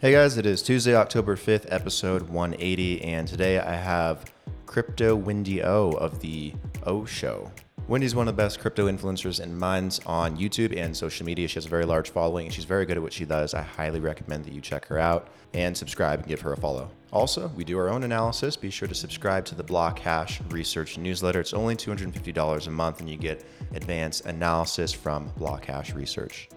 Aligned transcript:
Hey 0.00 0.12
guys, 0.12 0.38
it 0.38 0.46
is 0.46 0.62
Tuesday, 0.62 0.96
October 0.96 1.36
5th, 1.36 1.66
episode 1.68 2.22
180, 2.30 3.04
and 3.04 3.28
today 3.28 3.58
I 3.58 3.74
have 3.74 4.32
Crypto 4.64 5.14
Wendy 5.14 5.62
O 5.62 5.90
of 5.90 6.20
the 6.20 6.54
O 6.84 7.04
Show. 7.04 7.52
Wendy's 7.86 8.14
one 8.14 8.26
of 8.26 8.34
the 8.34 8.42
best 8.42 8.60
crypto 8.60 8.90
influencers 8.90 9.40
and 9.40 9.54
minds 9.54 10.00
on 10.06 10.38
YouTube 10.38 10.74
and 10.74 10.96
social 10.96 11.26
media. 11.26 11.46
She 11.48 11.56
has 11.56 11.66
a 11.66 11.68
very 11.68 11.84
large 11.84 12.08
following 12.08 12.46
and 12.46 12.54
she's 12.54 12.64
very 12.64 12.86
good 12.86 12.96
at 12.96 13.02
what 13.02 13.12
she 13.12 13.26
does. 13.26 13.52
I 13.52 13.60
highly 13.60 14.00
recommend 14.00 14.46
that 14.46 14.54
you 14.54 14.62
check 14.62 14.86
her 14.86 14.98
out 14.98 15.28
and 15.52 15.76
subscribe 15.76 16.20
and 16.20 16.28
give 16.28 16.40
her 16.40 16.54
a 16.54 16.56
follow. 16.56 16.90
Also, 17.12 17.48
we 17.48 17.62
do 17.62 17.78
our 17.78 17.90
own 17.90 18.02
analysis. 18.02 18.56
Be 18.56 18.70
sure 18.70 18.88
to 18.88 18.94
subscribe 18.94 19.44
to 19.44 19.54
the 19.54 19.62
Block 19.62 19.98
Hash 19.98 20.40
Research 20.48 20.96
newsletter. 20.96 21.40
It's 21.40 21.52
only 21.52 21.76
$250 21.76 22.66
a 22.66 22.70
month 22.70 23.00
and 23.00 23.10
you 23.10 23.18
get 23.18 23.44
advanced 23.74 24.24
analysis 24.24 24.94
from 24.94 25.28
Block 25.36 25.66
Hash 25.66 25.92
Research. 25.92 26.48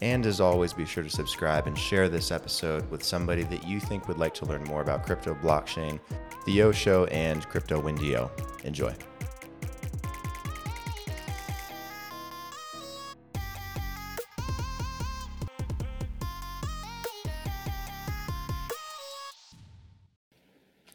And 0.00 0.24
as 0.26 0.40
always, 0.40 0.72
be 0.72 0.86
sure 0.86 1.02
to 1.02 1.10
subscribe 1.10 1.66
and 1.66 1.76
share 1.76 2.08
this 2.08 2.30
episode 2.30 2.88
with 2.88 3.02
somebody 3.02 3.42
that 3.44 3.66
you 3.66 3.80
think 3.80 4.06
would 4.06 4.18
like 4.18 4.34
to 4.34 4.44
learn 4.44 4.62
more 4.64 4.80
about 4.80 5.04
crypto, 5.04 5.34
blockchain, 5.34 5.98
the 6.46 6.62
O 6.62 6.70
Show, 6.70 7.06
and 7.06 7.44
Crypto 7.48 7.80
Wendy 7.80 8.16
O. 8.16 8.30
Enjoy. 8.62 8.94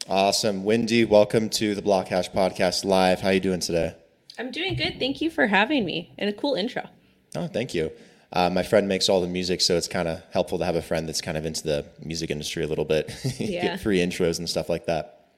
Awesome. 0.08 0.64
Wendy, 0.64 1.04
welcome 1.04 1.50
to 1.50 1.74
the 1.74 1.82
Block 1.82 2.08
Hash 2.08 2.30
Podcast 2.30 2.84
Live. 2.84 3.20
How 3.20 3.28
are 3.28 3.32
you 3.34 3.40
doing 3.40 3.60
today? 3.60 3.96
I'm 4.38 4.50
doing 4.50 4.76
good. 4.76 4.98
Thank 4.98 5.20
you 5.20 5.30
for 5.30 5.46
having 5.46 5.84
me 5.84 6.14
and 6.18 6.30
a 6.30 6.32
cool 6.32 6.54
intro. 6.54 6.88
Oh, 7.36 7.46
thank 7.48 7.74
you. 7.74 7.90
Uh, 8.34 8.50
my 8.50 8.64
friend 8.64 8.88
makes 8.88 9.08
all 9.08 9.20
the 9.20 9.28
music, 9.28 9.60
so 9.60 9.76
it's 9.76 9.86
kind 9.86 10.08
of 10.08 10.20
helpful 10.32 10.58
to 10.58 10.64
have 10.64 10.74
a 10.74 10.82
friend 10.82 11.08
that's 11.08 11.20
kind 11.20 11.38
of 11.38 11.46
into 11.46 11.62
the 11.62 11.86
music 12.04 12.30
industry 12.30 12.64
a 12.64 12.66
little 12.66 12.84
bit. 12.84 13.10
Yeah. 13.38 13.62
Get 13.62 13.80
free 13.80 13.98
intros 13.98 14.38
and 14.38 14.48
stuff 14.48 14.68
like 14.68 14.86
that. 14.86 15.28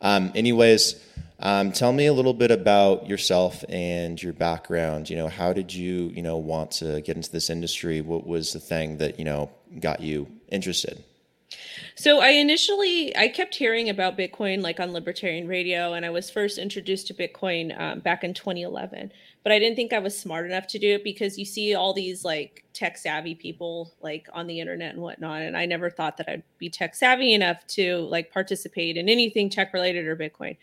Um, 0.00 0.32
anyways, 0.34 0.96
um, 1.38 1.70
tell 1.72 1.92
me 1.92 2.06
a 2.06 2.12
little 2.12 2.34
bit 2.34 2.50
about 2.50 3.08
yourself 3.08 3.64
and 3.68 4.20
your 4.20 4.32
background. 4.32 5.08
You 5.08 5.16
know, 5.16 5.28
how 5.28 5.52
did 5.52 5.72
you, 5.72 6.10
you 6.14 6.22
know, 6.22 6.36
want 6.36 6.72
to 6.72 7.00
get 7.02 7.16
into 7.16 7.30
this 7.30 7.50
industry? 7.50 8.00
What 8.00 8.26
was 8.26 8.52
the 8.52 8.60
thing 8.60 8.98
that 8.98 9.18
you 9.18 9.24
know 9.24 9.50
got 9.78 10.00
you 10.00 10.26
interested? 10.50 11.04
So 11.94 12.20
I 12.20 12.30
initially 12.30 13.14
I 13.16 13.28
kept 13.28 13.54
hearing 13.54 13.90
about 13.90 14.16
Bitcoin 14.16 14.62
like 14.62 14.80
on 14.80 14.92
libertarian 14.92 15.46
radio, 15.46 15.92
and 15.92 16.04
I 16.04 16.10
was 16.10 16.30
first 16.30 16.58
introduced 16.58 17.06
to 17.08 17.14
Bitcoin 17.14 17.78
um, 17.78 18.00
back 18.00 18.24
in 18.24 18.34
2011. 18.34 19.12
But 19.42 19.52
I 19.52 19.58
didn't 19.58 19.76
think 19.76 19.92
I 19.92 19.98
was 19.98 20.18
smart 20.18 20.46
enough 20.46 20.66
to 20.68 20.78
do 20.78 20.94
it 20.94 21.04
because 21.04 21.36
you 21.36 21.44
see 21.44 21.74
all 21.74 21.92
these 21.92 22.24
like 22.24 22.64
tech 22.72 22.96
savvy 22.96 23.34
people 23.34 23.92
like 24.00 24.28
on 24.32 24.46
the 24.46 24.60
internet 24.60 24.94
and 24.94 25.02
whatnot, 25.02 25.42
and 25.42 25.56
I 25.56 25.66
never 25.66 25.90
thought 25.90 26.16
that 26.18 26.28
I'd 26.28 26.42
be 26.58 26.70
tech 26.70 26.94
savvy 26.94 27.34
enough 27.34 27.66
to 27.68 27.98
like 27.98 28.32
participate 28.32 28.96
in 28.96 29.08
anything 29.08 29.50
tech 29.50 29.72
related 29.72 30.06
or 30.06 30.16
Bitcoin. 30.16 30.56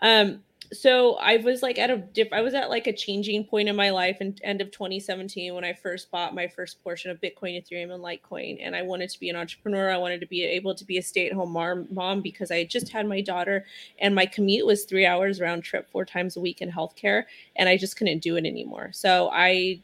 Um, 0.00 0.42
so 0.72 1.16
I 1.16 1.36
was 1.36 1.62
like 1.62 1.78
at 1.78 1.90
a 1.90 1.98
dip. 1.98 2.32
I 2.32 2.40
was 2.40 2.54
at 2.54 2.70
like 2.70 2.86
a 2.86 2.92
changing 2.92 3.44
point 3.44 3.68
in 3.68 3.76
my 3.76 3.90
life 3.90 4.18
and 4.20 4.40
end 4.42 4.60
of 4.60 4.70
2017 4.70 5.54
when 5.54 5.64
I 5.64 5.74
first 5.74 6.10
bought 6.10 6.34
my 6.34 6.48
first 6.48 6.82
portion 6.82 7.10
of 7.10 7.20
Bitcoin, 7.20 7.62
Ethereum, 7.62 7.92
and 7.92 8.02
Litecoin. 8.02 8.58
And 8.60 8.74
I 8.74 8.82
wanted 8.82 9.10
to 9.10 9.20
be 9.20 9.28
an 9.28 9.36
entrepreneur. 9.36 9.90
I 9.90 9.98
wanted 9.98 10.20
to 10.20 10.26
be 10.26 10.42
able 10.44 10.74
to 10.74 10.84
be 10.84 10.98
a 10.98 11.02
stay-at-home 11.02 11.52
mom, 11.52 11.88
mom 11.90 12.22
because 12.22 12.50
I 12.50 12.64
just 12.64 12.90
had 12.90 13.06
my 13.06 13.20
daughter, 13.20 13.66
and 13.98 14.14
my 14.14 14.26
commute 14.26 14.66
was 14.66 14.84
three 14.84 15.04
hours 15.04 15.40
round 15.40 15.62
trip, 15.64 15.90
four 15.90 16.04
times 16.04 16.36
a 16.36 16.40
week 16.40 16.62
in 16.62 16.70
healthcare, 16.70 17.24
and 17.56 17.68
I 17.68 17.76
just 17.76 17.96
couldn't 17.96 18.20
do 18.20 18.36
it 18.36 18.46
anymore. 18.46 18.90
So 18.92 19.30
I 19.32 19.80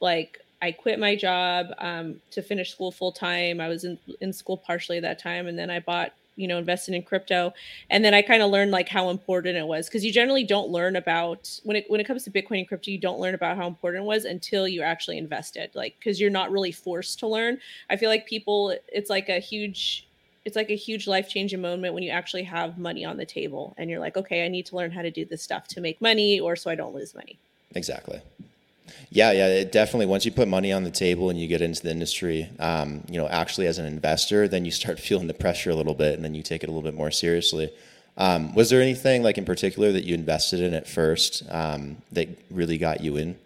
like 0.00 0.40
I 0.60 0.72
quit 0.72 0.98
my 0.98 1.16
job 1.16 1.68
um, 1.78 2.20
to 2.32 2.42
finish 2.42 2.72
school 2.72 2.92
full 2.92 3.12
time. 3.12 3.60
I 3.60 3.68
was 3.68 3.84
in 3.84 3.98
in 4.20 4.32
school 4.32 4.56
partially 4.58 4.98
at 4.98 5.02
that 5.02 5.18
time, 5.18 5.46
and 5.46 5.58
then 5.58 5.70
I 5.70 5.80
bought 5.80 6.12
you 6.36 6.46
know 6.46 6.58
invested 6.58 6.94
in 6.94 7.02
crypto. 7.02 7.52
And 7.90 8.04
then 8.04 8.14
i 8.14 8.22
kind 8.22 8.42
of 8.42 8.50
learned 8.50 8.70
like 8.70 8.88
how 8.88 9.10
important 9.10 9.56
it 9.56 9.66
was 9.66 9.88
because 9.88 10.04
you 10.04 10.12
generally 10.12 10.44
don't 10.44 10.70
learn 10.70 10.96
about 10.96 11.58
when 11.64 11.76
it 11.76 11.84
when 11.88 12.00
it 12.00 12.04
comes 12.06 12.24
to 12.24 12.30
bitcoin 12.30 12.58
and 12.58 12.68
crypto 12.68 12.90
you 12.90 12.98
don't 12.98 13.18
learn 13.18 13.34
about 13.34 13.56
how 13.56 13.66
important 13.66 14.04
it 14.04 14.06
was 14.06 14.24
until 14.24 14.68
you 14.68 14.82
actually 14.82 15.18
invested 15.18 15.70
like 15.74 15.96
because 15.98 16.20
you're 16.20 16.30
not 16.30 16.50
really 16.50 16.72
forced 16.72 17.18
to 17.20 17.26
learn. 17.26 17.58
I 17.90 17.96
feel 17.96 18.10
like 18.10 18.26
people 18.26 18.76
it's 18.88 19.10
like 19.10 19.28
a 19.28 19.38
huge 19.38 20.08
it's 20.44 20.56
like 20.56 20.70
a 20.70 20.76
huge 20.76 21.08
life 21.08 21.28
changing 21.28 21.60
moment 21.60 21.92
when 21.92 22.04
you 22.04 22.10
actually 22.10 22.44
have 22.44 22.78
money 22.78 23.04
on 23.04 23.16
the 23.16 23.26
table 23.26 23.74
and 23.78 23.90
you're 23.90 24.00
like 24.00 24.16
okay 24.16 24.44
i 24.44 24.48
need 24.48 24.66
to 24.66 24.76
learn 24.76 24.90
how 24.90 25.02
to 25.02 25.10
do 25.10 25.24
this 25.24 25.42
stuff 25.42 25.66
to 25.68 25.80
make 25.80 26.00
money 26.00 26.38
or 26.38 26.54
so 26.54 26.70
i 26.70 26.74
don't 26.74 26.94
lose 26.94 27.14
money. 27.14 27.38
Exactly. 27.74 28.20
Yeah, 29.10 29.32
yeah, 29.32 29.46
it 29.48 29.72
definitely. 29.72 30.06
Once 30.06 30.24
you 30.24 30.32
put 30.32 30.48
money 30.48 30.72
on 30.72 30.84
the 30.84 30.90
table 30.90 31.30
and 31.30 31.40
you 31.40 31.46
get 31.46 31.62
into 31.62 31.82
the 31.82 31.90
industry, 31.90 32.50
um, 32.58 33.02
you 33.08 33.18
know, 33.18 33.28
actually 33.28 33.66
as 33.66 33.78
an 33.78 33.86
investor, 33.86 34.48
then 34.48 34.64
you 34.64 34.70
start 34.70 34.98
feeling 35.08 35.26
the 35.26 35.34
pressure 35.34 35.70
a 35.70 35.74
little 35.74 35.94
bit, 35.94 36.14
and 36.14 36.24
then 36.24 36.34
you 36.34 36.42
take 36.42 36.62
it 36.62 36.68
a 36.68 36.72
little 36.72 36.88
bit 36.88 36.94
more 36.94 37.10
seriously. 37.10 37.70
Um, 38.18 38.54
was 38.54 38.70
there 38.70 38.80
anything 38.80 39.22
like 39.22 39.36
in 39.36 39.44
particular 39.44 39.92
that 39.92 40.04
you 40.04 40.14
invested 40.14 40.60
in 40.60 40.72
at 40.72 40.88
first 40.88 41.42
um, 41.50 41.98
that 42.12 42.28
really 42.50 42.78
got 42.78 43.02
you 43.02 43.16
in? 43.16 43.36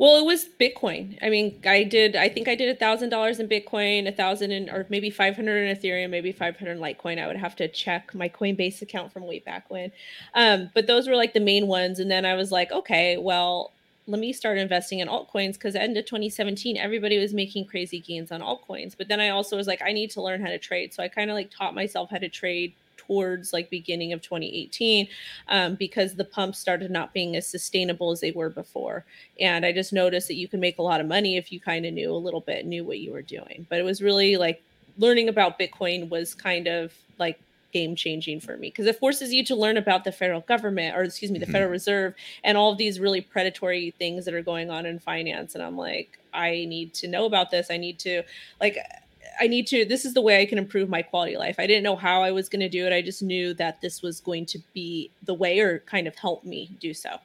Well, 0.00 0.16
it 0.16 0.24
was 0.24 0.46
Bitcoin. 0.58 1.18
I 1.20 1.28
mean, 1.28 1.60
I 1.66 1.84
did. 1.84 2.16
I 2.16 2.30
think 2.30 2.48
I 2.48 2.54
did 2.54 2.70
a 2.70 2.74
thousand 2.74 3.10
dollars 3.10 3.38
in 3.38 3.48
Bitcoin, 3.48 4.08
a 4.08 4.12
thousand 4.12 4.50
in, 4.50 4.70
or 4.70 4.86
maybe 4.88 5.10
five 5.10 5.36
hundred 5.36 5.68
in 5.68 5.76
Ethereum, 5.76 6.08
maybe 6.08 6.32
five 6.32 6.56
hundred 6.56 6.72
in 6.72 6.78
Litecoin. 6.78 7.22
I 7.22 7.26
would 7.26 7.36
have 7.36 7.54
to 7.56 7.68
check 7.68 8.14
my 8.14 8.26
Coinbase 8.26 8.80
account 8.80 9.12
from 9.12 9.26
way 9.26 9.40
back 9.40 9.68
when. 9.68 9.92
Um, 10.34 10.70
but 10.74 10.86
those 10.86 11.06
were 11.06 11.16
like 11.16 11.34
the 11.34 11.40
main 11.40 11.66
ones. 11.66 11.98
And 11.98 12.10
then 12.10 12.24
I 12.24 12.34
was 12.34 12.50
like, 12.50 12.72
okay, 12.72 13.18
well, 13.18 13.74
let 14.10 14.18
me 14.18 14.32
start 14.32 14.58
investing 14.58 14.98
in 14.98 15.08
altcoins 15.08 15.52
because 15.54 15.76
end 15.76 15.96
of 15.96 16.04
2017, 16.04 16.76
everybody 16.76 17.18
was 17.18 17.32
making 17.32 17.64
crazy 17.66 18.00
gains 18.00 18.32
on 18.32 18.40
altcoins. 18.40 18.96
But 18.98 19.06
then 19.06 19.20
I 19.20 19.28
also 19.28 19.56
was 19.56 19.68
like, 19.68 19.80
I 19.82 19.92
need 19.92 20.10
to 20.10 20.22
learn 20.22 20.40
how 20.40 20.48
to 20.48 20.58
trade. 20.58 20.92
So 20.92 21.02
I 21.02 21.08
kind 21.08 21.30
of 21.30 21.34
like 21.34 21.50
taught 21.50 21.76
myself 21.76 22.10
how 22.10 22.18
to 22.18 22.28
trade 22.28 22.74
towards 22.96 23.52
like 23.52 23.70
beginning 23.70 24.12
of 24.12 24.20
2018 24.20 25.08
um, 25.48 25.76
because 25.76 26.14
the 26.14 26.24
pumps 26.24 26.58
started 26.58 26.90
not 26.90 27.14
being 27.14 27.36
as 27.36 27.46
sustainable 27.46 28.10
as 28.10 28.20
they 28.20 28.30
were 28.30 28.50
before 28.50 29.04
and 29.40 29.64
i 29.64 29.72
just 29.72 29.92
noticed 29.92 30.28
that 30.28 30.34
you 30.34 30.46
can 30.46 30.60
make 30.60 30.78
a 30.78 30.82
lot 30.82 31.00
of 31.00 31.06
money 31.06 31.36
if 31.36 31.50
you 31.50 31.58
kind 31.58 31.86
of 31.86 31.94
knew 31.94 32.12
a 32.12 32.14
little 32.14 32.42
bit 32.42 32.66
knew 32.66 32.84
what 32.84 32.98
you 32.98 33.10
were 33.10 33.22
doing 33.22 33.66
but 33.70 33.78
it 33.80 33.84
was 33.84 34.02
really 34.02 34.36
like 34.36 34.62
learning 34.98 35.28
about 35.28 35.58
bitcoin 35.58 36.08
was 36.10 36.34
kind 36.34 36.68
of 36.68 36.92
like 37.18 37.40
game 37.72 37.94
changing 37.96 38.40
for 38.40 38.56
me 38.56 38.68
because 38.68 38.86
it 38.86 38.98
forces 38.98 39.32
you 39.32 39.44
to 39.44 39.54
learn 39.54 39.76
about 39.76 40.04
the 40.04 40.12
federal 40.12 40.40
government 40.40 40.96
or 40.96 41.02
excuse 41.02 41.30
me 41.30 41.38
the 41.38 41.46
Mhm. 41.46 41.52
federal 41.52 41.70
reserve 41.70 42.14
and 42.44 42.58
all 42.58 42.72
of 42.72 42.78
these 42.78 42.98
really 43.00 43.20
predatory 43.20 43.92
things 43.98 44.24
that 44.24 44.34
are 44.34 44.42
going 44.42 44.70
on 44.70 44.86
in 44.86 44.98
finance 44.98 45.54
and 45.54 45.62
i'm 45.62 45.76
like 45.76 46.18
i 46.32 46.64
need 46.66 46.92
to 46.94 47.08
know 47.08 47.24
about 47.24 47.50
this 47.50 47.70
i 47.70 47.76
need 47.76 47.98
to 47.98 48.22
like 48.60 48.78
I 49.40 49.46
need 49.46 49.66
to 49.68 49.86
this 49.86 50.04
is 50.04 50.12
the 50.12 50.20
way 50.20 50.42
I 50.42 50.44
can 50.44 50.58
improve 50.58 50.90
my 50.90 51.00
quality 51.00 51.34
of 51.34 51.40
life. 51.40 51.56
I 51.58 51.66
didn't 51.66 51.82
know 51.82 51.96
how 51.96 52.22
I 52.22 52.30
was 52.30 52.50
going 52.50 52.60
to 52.60 52.68
do 52.68 52.84
it. 52.86 52.92
I 52.92 53.00
just 53.00 53.22
knew 53.22 53.54
that 53.54 53.80
this 53.80 54.02
was 54.02 54.20
going 54.20 54.44
to 54.46 54.58
be 54.74 55.10
the 55.24 55.32
way 55.32 55.60
or 55.60 55.78
kind 55.80 56.06
of 56.06 56.14
help 56.16 56.44
me 56.44 56.68
do 56.78 56.92
so. 56.92 57.20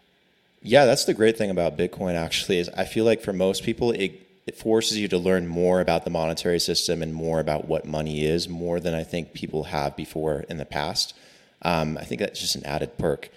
Yeah, 0.62 0.86
that's 0.86 1.04
the 1.04 1.14
great 1.14 1.38
thing 1.38 1.50
about 1.50 1.78
Bitcoin. 1.78 2.16
Actually, 2.16 2.60
is 2.60 2.70
I 2.70 2.86
feel 2.86 3.04
like 3.04 3.22
for 3.22 3.34
most 3.34 3.64
people, 3.64 3.92
it 3.92 4.25
it 4.46 4.56
forces 4.56 4.98
you 4.98 5.08
to 5.08 5.18
learn 5.18 5.48
more 5.48 5.82
about 5.82 6.04
the 6.04 6.10
monetary 6.10 6.60
system 6.60 7.02
and 7.02 7.14
more 7.14 7.40
about 7.40 7.68
what 7.68 7.86
money 7.86 8.26
is, 8.26 8.48
more 8.48 8.80
than 8.80 8.94
I 8.94 9.04
think 9.04 9.34
people 9.34 9.66
have 9.66 9.96
before 9.96 10.46
in 10.50 10.58
the 10.58 10.66
past. 10.66 11.16
Um, 11.64 11.98
I 11.98 12.04
think 12.04 12.20
that's 12.22 12.40
just 12.40 12.56
an 12.56 12.66
added 12.66 12.98
perk. 12.98 13.30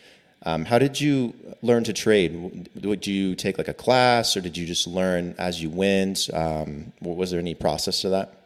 Um, 0.45 0.67
how 0.67 0.79
did 0.79 1.01
you 1.01 1.35
learn 1.63 1.85
to 1.85 1.93
trade? 1.93 2.69
Would 2.83 3.07
you 3.07 3.35
take 3.35 3.59
like 3.59 3.69
a 3.69 3.75
class, 3.75 4.37
or 4.37 4.41
did 4.41 4.57
you 4.57 4.67
just 4.67 4.87
learn 4.87 5.35
as 5.39 5.63
you 5.63 5.71
went? 5.71 6.29
Um, 6.33 6.93
was 7.01 7.31
there 7.31 7.41
any 7.41 7.55
process 7.55 8.03
to 8.03 8.11
that? 8.11 8.38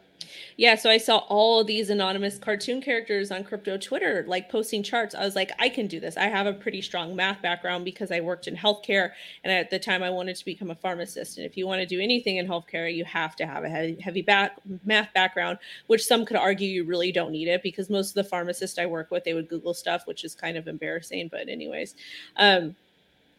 Yeah, 0.57 0.75
so 0.75 0.89
I 0.89 0.97
saw 0.97 1.17
all 1.29 1.59
of 1.61 1.67
these 1.67 1.89
anonymous 1.89 2.37
cartoon 2.37 2.81
characters 2.81 3.31
on 3.31 3.43
crypto 3.43 3.77
Twitter 3.77 4.23
like 4.27 4.49
posting 4.49 4.83
charts. 4.83 5.15
I 5.15 5.23
was 5.25 5.35
like, 5.35 5.51
I 5.59 5.69
can 5.69 5.87
do 5.87 5.99
this. 5.99 6.17
I 6.17 6.25
have 6.25 6.45
a 6.45 6.53
pretty 6.53 6.81
strong 6.81 7.15
math 7.15 7.41
background 7.41 7.85
because 7.85 8.11
I 8.11 8.19
worked 8.19 8.47
in 8.47 8.55
healthcare 8.55 9.11
and 9.43 9.51
at 9.51 9.69
the 9.69 9.79
time 9.79 10.03
I 10.03 10.09
wanted 10.09 10.35
to 10.35 10.45
become 10.45 10.71
a 10.71 10.75
pharmacist. 10.75 11.37
And 11.37 11.45
if 11.45 11.57
you 11.57 11.67
want 11.67 11.81
to 11.81 11.85
do 11.85 11.99
anything 11.99 12.37
in 12.37 12.47
healthcare, 12.47 12.93
you 12.93 13.05
have 13.05 13.35
to 13.37 13.45
have 13.45 13.63
a 13.63 13.69
heavy, 13.69 13.97
heavy 13.99 14.21
back, 14.21 14.57
math 14.85 15.13
background, 15.13 15.57
which 15.87 16.05
some 16.05 16.25
could 16.25 16.37
argue 16.37 16.67
you 16.67 16.83
really 16.85 17.11
don't 17.11 17.31
need 17.31 17.47
it 17.47 17.63
because 17.63 17.89
most 17.89 18.09
of 18.09 18.15
the 18.15 18.23
pharmacists 18.23 18.77
I 18.77 18.85
work 18.85 19.11
with, 19.11 19.23
they 19.23 19.33
would 19.33 19.49
Google 19.49 19.73
stuff, 19.73 20.03
which 20.05 20.23
is 20.23 20.35
kind 20.35 20.57
of 20.57 20.67
embarrassing, 20.67 21.29
but 21.31 21.49
anyways. 21.49 21.95
Um 22.37 22.75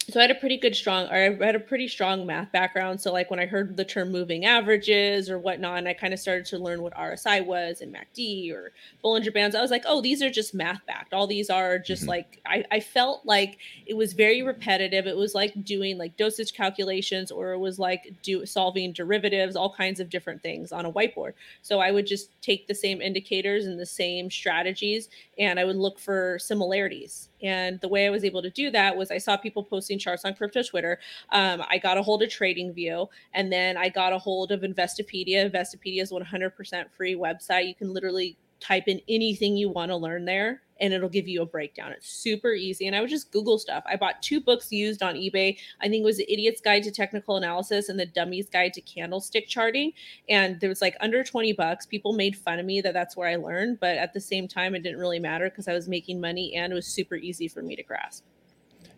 so 0.06 0.20
I 0.20 0.24
had 0.24 0.30
a 0.30 0.34
pretty 0.34 0.58
good 0.58 0.76
strong 0.76 1.06
or 1.06 1.14
I 1.14 1.44
had 1.46 1.54
a 1.54 1.60
pretty 1.60 1.88
strong 1.88 2.26
math 2.26 2.52
background. 2.52 3.00
So 3.00 3.10
like 3.12 3.30
when 3.30 3.40
I 3.40 3.46
heard 3.46 3.76
the 3.76 3.84
term 3.86 4.12
moving 4.12 4.44
averages 4.44 5.30
or 5.30 5.38
whatnot, 5.38 5.78
and 5.78 5.88
I 5.88 5.94
kind 5.94 6.12
of 6.12 6.20
started 6.20 6.44
to 6.46 6.58
learn 6.58 6.82
what 6.82 6.92
RSI 6.94 7.40
was 7.44 7.80
and 7.80 7.94
MACD 7.94 8.52
or 8.52 8.72
Bollinger 9.02 9.32
Bands, 9.32 9.56
I 9.56 9.62
was 9.62 9.70
like, 9.70 9.84
oh, 9.86 10.02
these 10.02 10.22
are 10.22 10.28
just 10.30 10.52
math 10.52 10.84
backed. 10.86 11.14
All 11.14 11.26
these 11.26 11.48
are 11.48 11.78
just 11.78 12.04
Mhm. 12.04 12.08
like 12.08 12.40
I, 12.44 12.64
I 12.70 12.80
felt 12.80 13.24
like 13.24 13.58
it 13.86 13.94
was 13.94 14.12
very 14.12 14.42
repetitive. 14.42 15.06
It 15.06 15.16
was 15.16 15.34
like 15.34 15.52
doing 15.64 15.96
like 15.96 16.16
dosage 16.18 16.52
calculations 16.52 17.30
or 17.30 17.52
it 17.52 17.58
was 17.58 17.78
like 17.78 18.12
do 18.22 18.44
solving 18.44 18.92
derivatives, 18.92 19.56
all 19.56 19.72
kinds 19.72 20.00
of 20.00 20.10
different 20.10 20.42
things 20.42 20.70
on 20.70 20.84
a 20.84 20.92
whiteboard. 20.92 21.32
So 21.62 21.80
I 21.80 21.90
would 21.92 22.06
just 22.06 22.30
take 22.42 22.66
the 22.66 22.74
same 22.74 23.00
indicators 23.00 23.64
and 23.66 23.80
the 23.80 23.86
same 23.86 24.30
strategies 24.30 25.08
and 25.38 25.58
I 25.58 25.64
would 25.64 25.76
look 25.76 25.98
for 25.98 26.38
similarities. 26.38 27.30
And 27.44 27.80
the 27.80 27.88
way 27.88 28.06
I 28.06 28.10
was 28.10 28.24
able 28.24 28.42
to 28.42 28.50
do 28.50 28.70
that 28.70 28.96
was 28.96 29.10
I 29.10 29.18
saw 29.18 29.36
people 29.36 29.62
posting 29.62 29.98
charts 29.98 30.24
on 30.24 30.34
crypto 30.34 30.62
Twitter. 30.62 30.98
Um, 31.30 31.62
I 31.68 31.78
got 31.78 31.98
a 31.98 32.02
hold 32.02 32.22
of 32.22 32.30
TradingView, 32.30 33.06
and 33.34 33.52
then 33.52 33.76
I 33.76 33.90
got 33.90 34.12
a 34.12 34.18
hold 34.18 34.50
of 34.50 34.62
Investopedia. 34.62 35.48
Investopedia 35.50 36.02
is 36.02 36.10
100% 36.10 36.84
free 36.96 37.14
website. 37.14 37.68
You 37.68 37.74
can 37.74 37.92
literally 37.92 38.36
type 38.60 38.84
in 38.88 39.00
anything 39.08 39.56
you 39.56 39.68
want 39.68 39.90
to 39.90 39.96
learn 39.96 40.24
there 40.24 40.62
and 40.80 40.92
it'll 40.92 41.08
give 41.08 41.28
you 41.28 41.42
a 41.42 41.46
breakdown. 41.46 41.92
It's 41.92 42.08
super 42.08 42.52
easy. 42.52 42.86
And 42.86 42.96
I 42.96 43.00
would 43.00 43.10
just 43.10 43.30
Google 43.30 43.58
stuff. 43.58 43.84
I 43.86 43.96
bought 43.96 44.22
two 44.22 44.40
books 44.40 44.72
used 44.72 45.02
on 45.02 45.14
eBay. 45.14 45.58
I 45.80 45.88
think 45.88 46.02
it 46.02 46.04
was 46.04 46.18
The 46.18 46.32
Idiot's 46.32 46.60
Guide 46.60 46.82
to 46.84 46.90
Technical 46.90 47.36
Analysis 47.36 47.88
and 47.88 47.98
The 47.98 48.06
Dummy's 48.06 48.48
Guide 48.48 48.72
to 48.74 48.80
Candlestick 48.80 49.48
Charting. 49.48 49.92
And 50.28 50.60
there 50.60 50.68
was 50.68 50.80
like 50.80 50.96
under 51.00 51.22
20 51.22 51.52
bucks. 51.52 51.86
People 51.86 52.12
made 52.12 52.36
fun 52.36 52.58
of 52.58 52.66
me 52.66 52.80
that 52.80 52.92
that's 52.92 53.16
where 53.16 53.28
I 53.28 53.36
learned. 53.36 53.80
But 53.80 53.96
at 53.96 54.12
the 54.12 54.20
same 54.20 54.48
time, 54.48 54.74
it 54.74 54.82
didn't 54.82 54.98
really 54.98 55.20
matter 55.20 55.48
because 55.48 55.68
I 55.68 55.72
was 55.72 55.88
making 55.88 56.20
money 56.20 56.54
and 56.54 56.72
it 56.72 56.76
was 56.76 56.86
super 56.86 57.14
easy 57.14 57.48
for 57.48 57.62
me 57.62 57.76
to 57.76 57.82
grasp. 57.82 58.24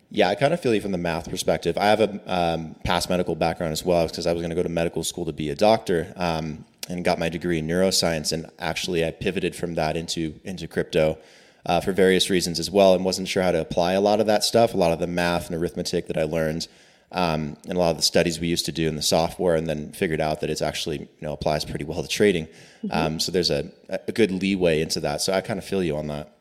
Yeah, 0.09 0.29
I 0.29 0.37
kind 0.37 0.55
of 0.55 0.61
feel 0.61 0.73
you 0.73 0.81
from 0.81 0.93
the 0.93 0.99
math 0.99 1.29
perspective. 1.29 1.77
I 1.77 1.87
have 1.87 2.01
a 2.01 2.21
um, 2.27 2.77
past 2.85 3.11
medical 3.11 3.35
background 3.35 3.73
as 3.73 3.85
well 3.85 4.07
because 4.07 4.27
I 4.27 4.33
was 4.33 4.41
going 4.41 4.51
to 4.51 4.57
go 4.57 4.63
to 4.63 4.69
medical 4.69 5.03
school 5.03 5.25
to 5.27 5.33
be 5.33 5.51
a 5.51 5.57
doctor. 5.57 6.13
Um, 6.17 6.65
and 6.89 7.05
got 7.05 7.19
my 7.19 7.29
degree 7.29 7.59
in 7.59 7.67
neuroscience. 7.67 8.33
And 8.33 8.51
actually, 8.59 9.05
I 9.05 9.11
pivoted 9.11 9.55
from 9.57 9.75
that 9.75 9.97
into 9.97 10.39
into 10.45 10.69
crypto 10.69 11.19
uh, 11.67 11.81
for 11.81 11.93
various 11.93 12.31
reasons 12.31 12.59
as 12.59 12.71
well, 12.71 12.95
and 12.95 13.05
wasn't 13.05 13.29
sure 13.29 13.43
how 13.43 13.51
to 13.51 13.61
apply 13.61 13.93
a 13.93 14.01
lot 14.01 14.21
of 14.21 14.27
that 14.27 14.45
stuff, 14.45 14.73
a 14.73 14.77
lot 14.77 14.93
of 14.93 15.01
the 15.01 15.07
math 15.07 15.47
and 15.47 15.57
arithmetic 15.61 16.07
that 16.07 16.17
I 16.17 16.23
learned, 16.23 16.69
um, 17.13 17.57
and 17.69 17.73
a 17.73 17.79
lot 17.79 17.91
of 17.91 17.97
the 17.97 18.03
studies 18.03 18.39
we 18.39 18.47
used 18.47 18.67
to 18.67 18.73
do 18.73 18.89
in 18.89 18.95
the 18.95 19.03
software, 19.03 19.57
and 19.57 19.67
then 19.67 19.93
figured 19.93 20.21
out 20.21 20.41
that 20.41 20.51
it's 20.51 20.63
actually 20.63 21.01
you 21.01 21.09
know 21.23 21.33
applies 21.33 21.65
pretty 21.65 21.85
well 21.85 22.03
to 22.03 22.09
trading. 22.09 22.47
Mm-hmm. 22.47 22.89
Um, 22.93 23.21
so 23.21 23.33
there's 23.33 23.51
a, 23.51 23.71
a 23.89 24.13
good 24.13 24.31
leeway 24.31 24.81
into 24.81 25.01
that. 25.01 25.21
So 25.21 25.33
I 25.33 25.41
kind 25.41 25.59
of 25.59 25.65
feel 25.65 25.83
you 25.83 25.97
on 25.97 26.07
that. 26.07 26.33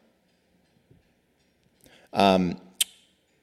Um, 2.13 2.61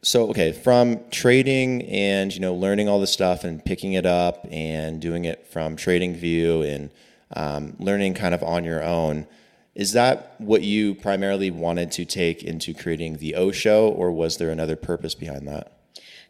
so 0.05 0.29
okay 0.31 0.51
from 0.51 0.99
trading 1.11 1.83
and 1.83 2.35
you 2.35 2.41
know 2.41 2.55
learning 2.55 2.89
all 2.89 2.99
this 2.99 3.13
stuff 3.13 3.45
and 3.45 3.65
picking 3.65 3.93
it 3.93 4.05
up 4.05 4.47
and 4.51 5.01
doing 5.01 5.25
it 5.25 5.47
from 5.47 5.77
Trading 5.77 6.15
View 6.15 6.63
and 6.63 6.91
um, 7.35 7.77
learning 7.79 8.15
kind 8.15 8.35
of 8.35 8.43
on 8.43 8.65
your 8.65 8.83
own 8.83 9.27
is 9.75 9.93
that 9.93 10.35
what 10.39 10.63
you 10.63 10.95
primarily 10.95 11.51
wanted 11.51 11.91
to 11.91 12.05
take 12.05 12.43
into 12.43 12.75
creating 12.75 13.17
the 13.17 13.35
o 13.35 13.51
show 13.51 13.89
or 13.89 14.11
was 14.11 14.39
there 14.39 14.51
another 14.51 14.77
purpose 14.77 15.15
behind 15.15 15.47
that 15.47 15.83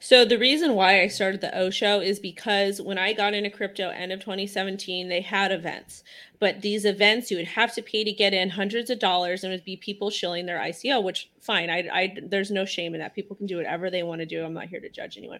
so 0.04 0.24
the 0.24 0.36
reason 0.36 0.74
why 0.74 1.00
I 1.00 1.06
started 1.06 1.42
the 1.42 1.56
O 1.56 1.70
show 1.70 2.00
is 2.00 2.18
because 2.18 2.82
when 2.82 2.98
I 2.98 3.12
got 3.12 3.34
into 3.34 3.50
crypto 3.50 3.88
end 3.90 4.10
of 4.10 4.18
2017, 4.18 5.08
they 5.08 5.20
had 5.20 5.52
events. 5.52 6.02
But 6.40 6.60
these 6.60 6.84
events 6.84 7.30
you 7.30 7.36
would 7.36 7.46
have 7.46 7.72
to 7.74 7.82
pay 7.82 8.02
to 8.02 8.10
get 8.10 8.34
in 8.34 8.50
hundreds 8.50 8.90
of 8.90 8.98
dollars 8.98 9.44
and 9.44 9.52
it 9.52 9.58
would 9.58 9.64
be 9.64 9.76
people 9.76 10.10
shilling 10.10 10.44
their 10.44 10.58
ICO, 10.58 11.04
which 11.04 11.30
fine. 11.40 11.70
I, 11.70 11.88
I 11.92 12.16
there's 12.20 12.50
no 12.50 12.64
shame 12.64 12.94
in 12.94 13.00
that. 13.00 13.14
People 13.14 13.36
can 13.36 13.46
do 13.46 13.58
whatever 13.58 13.90
they 13.90 14.02
want 14.02 14.18
to 14.18 14.26
do. 14.26 14.44
I'm 14.44 14.52
not 14.52 14.66
here 14.66 14.80
to 14.80 14.88
judge 14.88 15.16
anyone. 15.16 15.38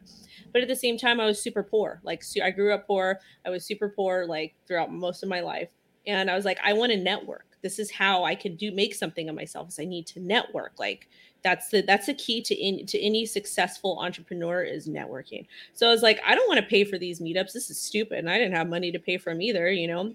But 0.52 0.62
at 0.62 0.68
the 0.68 0.76
same 0.76 0.96
time, 0.96 1.18
I 1.18 1.26
was 1.26 1.42
super 1.42 1.64
poor. 1.64 2.00
Like 2.04 2.22
I 2.40 2.52
grew 2.52 2.72
up 2.72 2.86
poor. 2.86 3.18
I 3.44 3.50
was 3.50 3.64
super 3.64 3.88
poor 3.88 4.26
like 4.26 4.54
throughout 4.68 4.92
most 4.92 5.24
of 5.24 5.28
my 5.28 5.40
life. 5.40 5.70
And 6.06 6.30
I 6.30 6.36
was 6.36 6.44
like, 6.44 6.60
I 6.62 6.74
want 6.74 6.92
to 6.92 6.98
network. 6.98 7.51
This 7.62 7.78
is 7.78 7.90
how 7.90 8.24
I 8.24 8.34
can 8.34 8.56
do 8.56 8.72
make 8.72 8.94
something 8.94 9.28
of 9.28 9.34
myself. 9.34 9.68
Is 9.68 9.78
I 9.78 9.84
need 9.84 10.06
to 10.08 10.20
network. 10.20 10.72
Like 10.78 11.08
that's 11.42 11.68
the 11.68 11.82
that's 11.82 12.06
the 12.06 12.14
key 12.14 12.40
to 12.42 12.54
in, 12.54 12.86
to 12.86 13.00
any 13.00 13.26
successful 13.26 13.98
entrepreneur 14.00 14.62
is 14.62 14.88
networking 14.88 15.46
so 15.74 15.86
i 15.86 15.90
was 15.90 16.02
like 16.02 16.20
i 16.26 16.34
don't 16.34 16.48
want 16.48 16.60
to 16.60 16.66
pay 16.66 16.84
for 16.84 16.98
these 16.98 17.20
meetups 17.20 17.52
this 17.52 17.70
is 17.70 17.78
stupid 17.80 18.18
and 18.18 18.30
i 18.30 18.38
didn't 18.38 18.54
have 18.54 18.68
money 18.68 18.92
to 18.92 18.98
pay 18.98 19.18
for 19.18 19.30
them 19.30 19.42
either 19.42 19.70
you 19.70 19.86
know 19.86 20.14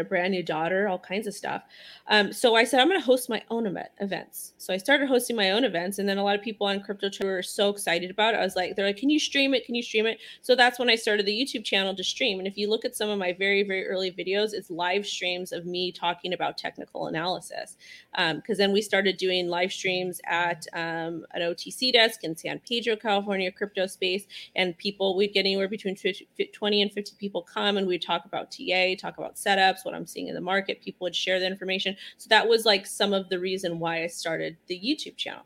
a 0.00 0.04
brand 0.04 0.32
new 0.32 0.42
daughter, 0.42 0.88
all 0.88 0.98
kinds 0.98 1.26
of 1.26 1.34
stuff. 1.34 1.62
Um, 2.08 2.32
so 2.32 2.56
I 2.56 2.64
said, 2.64 2.80
I'm 2.80 2.88
going 2.88 3.00
to 3.00 3.04
host 3.04 3.28
my 3.28 3.42
own 3.50 3.66
event, 3.66 3.88
events. 4.00 4.54
So 4.58 4.72
I 4.72 4.76
started 4.76 5.08
hosting 5.08 5.36
my 5.36 5.50
own 5.50 5.64
events. 5.64 5.98
And 5.98 6.08
then 6.08 6.18
a 6.18 6.24
lot 6.24 6.34
of 6.34 6.42
people 6.42 6.66
on 6.66 6.80
Crypto 6.80 7.08
Twitter 7.08 7.32
were 7.32 7.42
so 7.42 7.68
excited 7.68 8.10
about 8.10 8.34
it. 8.34 8.38
I 8.38 8.42
was 8.42 8.56
like, 8.56 8.74
they're 8.74 8.86
like, 8.86 8.96
can 8.96 9.10
you 9.10 9.20
stream 9.20 9.54
it? 9.54 9.64
Can 9.64 9.74
you 9.74 9.82
stream 9.82 10.06
it? 10.06 10.18
So 10.40 10.56
that's 10.56 10.78
when 10.78 10.90
I 10.90 10.96
started 10.96 11.26
the 11.26 11.32
YouTube 11.32 11.64
channel 11.64 11.94
to 11.94 12.04
stream. 12.04 12.38
And 12.38 12.48
if 12.48 12.56
you 12.56 12.68
look 12.68 12.84
at 12.84 12.96
some 12.96 13.08
of 13.08 13.18
my 13.18 13.32
very, 13.32 13.62
very 13.62 13.86
early 13.86 14.10
videos, 14.10 14.52
it's 14.52 14.70
live 14.70 15.06
streams 15.06 15.52
of 15.52 15.66
me 15.66 15.92
talking 15.92 16.32
about 16.32 16.58
technical 16.58 17.06
analysis. 17.06 17.76
Because 18.12 18.34
um, 18.36 18.56
then 18.56 18.72
we 18.72 18.82
started 18.82 19.16
doing 19.16 19.48
live 19.48 19.72
streams 19.72 20.20
at 20.26 20.66
um, 20.72 21.24
an 21.32 21.42
OTC 21.42 21.92
desk 21.92 22.24
in 22.24 22.36
San 22.36 22.60
Pedro, 22.66 22.96
California, 22.96 23.52
crypto 23.52 23.86
space. 23.86 24.26
And 24.56 24.76
people, 24.78 25.16
we'd 25.16 25.32
get 25.32 25.40
anywhere 25.40 25.68
between 25.68 25.96
20 25.96 26.82
and 26.82 26.92
50 26.92 27.16
people 27.18 27.42
come 27.42 27.76
and 27.76 27.86
we'd 27.86 28.02
talk 28.02 28.24
about 28.24 28.50
TA, 28.50 28.94
talk 28.98 29.18
about 29.18 29.36
setups 29.36 29.81
what 29.84 29.94
I'm 29.94 30.06
seeing 30.06 30.28
in 30.28 30.34
the 30.34 30.40
market. 30.40 30.82
People 30.82 31.04
would 31.04 31.16
share 31.16 31.38
the 31.40 31.46
information. 31.46 31.96
So 32.18 32.28
that 32.28 32.48
was 32.48 32.64
like 32.64 32.86
some 32.86 33.12
of 33.12 33.28
the 33.28 33.38
reason 33.38 33.78
why 33.78 34.02
I 34.02 34.06
started 34.06 34.56
the 34.66 34.78
YouTube 34.78 35.16
channel. 35.16 35.44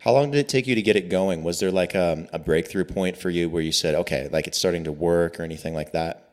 How 0.00 0.12
long 0.12 0.30
did 0.30 0.38
it 0.38 0.48
take 0.48 0.66
you 0.66 0.74
to 0.74 0.82
get 0.82 0.96
it 0.96 1.08
going? 1.08 1.42
Was 1.42 1.60
there 1.60 1.72
like 1.72 1.94
a, 1.94 2.12
um, 2.12 2.28
a 2.32 2.38
breakthrough 2.38 2.84
point 2.84 3.16
for 3.16 3.30
you 3.30 3.48
where 3.48 3.62
you 3.62 3.72
said, 3.72 3.94
okay, 3.94 4.28
like 4.32 4.46
it's 4.46 4.56
starting 4.56 4.84
to 4.84 4.92
work 4.92 5.40
or 5.40 5.42
anything 5.42 5.74
like 5.74 5.92
that? 5.92 6.24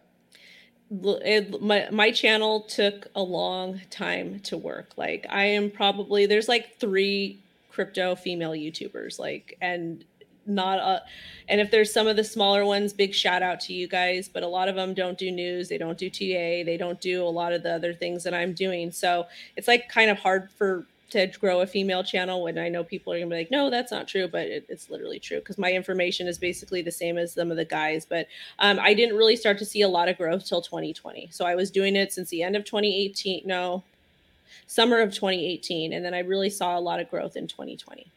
It, 0.92 1.62
my 1.62 1.88
my 1.92 2.12
channel 2.12 2.62
took 2.62 3.08
a 3.16 3.22
long 3.22 3.82
time 3.90 4.40
to 4.42 4.56
work. 4.56 4.94
Like 4.98 5.26
I 5.30 5.46
am 5.46 5.72
probably 5.72 6.28
there's 6.28 6.48
like 6.48 6.78
three 6.80 7.42
crypto 7.72 8.16
female 8.16 8.52
YouTubers 8.52 9.20
like 9.20 9.58
and 9.62 10.06
not 10.46 10.80
a 10.80 11.02
and 11.48 11.62
if 11.62 11.72
there's 11.72 11.92
some 11.92 12.08
of 12.08 12.16
the 12.16 12.24
smaller 12.24 12.66
ones 12.66 12.94
big 12.94 13.14
shout 13.14 13.42
out 13.42 13.60
to 13.60 13.74
you 13.74 13.88
guys 13.88 14.28
but 14.28 14.44
a 14.44 14.48
lot 14.48 14.68
of 14.68 14.76
them 14.76 14.94
don't 14.94 15.18
do 15.18 15.32
news 15.32 15.70
they 15.70 15.78
don't 15.78 15.98
do 15.98 16.10
ta 16.10 16.64
they 16.66 16.78
don't 16.80 17.02
do 17.02 17.24
a 17.24 17.30
lot 17.30 17.54
of 17.54 17.64
the 17.64 17.72
other 17.72 17.94
things 17.94 18.24
that 18.24 18.34
i'm 18.34 18.54
doing. 18.54 18.92
So 18.92 19.28
it's 19.56 19.68
like 19.68 19.90
kind 19.90 20.10
of 20.10 20.18
hard 20.18 20.50
for 20.52 20.86
to 21.12 21.28
grow 21.28 21.62
a 21.62 21.68
female 21.68 22.04
channel 22.04 22.42
when 22.44 22.58
i 22.58 22.68
know 22.68 22.84
people 22.84 23.14
are 23.14 23.20
gonna 23.20 23.30
be 23.30 23.36
like 23.38 23.52
no 23.52 23.70
that's 23.70 23.92
not 23.92 24.08
true 24.08 24.28
but 24.28 24.48
it, 24.48 24.66
it's 24.70 24.90
literally 24.90 25.20
true 25.20 25.38
because 25.38 25.58
my 25.58 25.72
information 25.72 26.28
is 26.28 26.38
basically 26.40 26.82
the 26.82 26.92
same 26.92 27.18
as 27.18 27.34
some 27.34 27.52
of 27.52 27.58
the 27.58 27.66
guys 27.66 28.06
but 28.06 28.28
um, 28.60 28.80
i 28.80 28.94
didn't 28.94 29.16
really 29.16 29.36
start 29.36 29.58
to 29.58 29.66
see 29.66 29.82
a 29.82 29.88
lot 29.88 30.10
of 30.10 30.18
growth 30.18 30.46
till 30.46 30.62
2020 30.62 31.30
so 31.32 31.46
i 31.46 31.54
was 31.54 31.70
doing 31.70 31.96
it 31.96 32.12
since 32.12 32.30
the 32.30 32.42
end 32.42 32.56
of 32.56 32.66
2018 32.66 33.44
no 33.46 33.84
summer 34.66 35.00
of 35.00 35.14
2018 35.14 35.94
and 35.94 36.04
then 36.04 36.16
i 36.16 36.20
really 36.20 36.50
saw 36.50 36.78
a 36.78 36.82
lot 36.82 37.00
of 37.00 37.10
growth 37.10 37.38
in 37.38 37.46
2020 37.46 38.12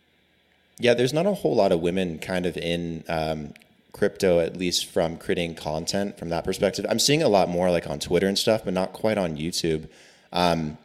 yeah, 0.78 0.94
there's 0.94 1.12
not 1.12 1.26
a 1.26 1.34
whole 1.34 1.54
lot 1.54 1.72
of 1.72 1.80
women 1.80 2.18
kind 2.18 2.46
of 2.46 2.56
in 2.56 3.04
um, 3.08 3.52
crypto, 3.92 4.40
at 4.40 4.56
least 4.56 4.86
from 4.86 5.16
creating 5.16 5.54
content 5.54 6.18
from 6.18 6.28
that 6.28 6.44
perspective. 6.44 6.86
I'm 6.88 6.98
seeing 6.98 7.22
a 7.22 7.28
lot 7.28 7.48
more 7.48 7.70
like 7.70 7.88
on 7.88 7.98
Twitter 7.98 8.28
and 8.28 8.38
stuff, 8.38 8.64
but 8.64 8.74
not 8.74 8.92
quite 8.92 9.18
on 9.18 9.36
YouTube. 9.36 9.88
Um, 10.32 10.78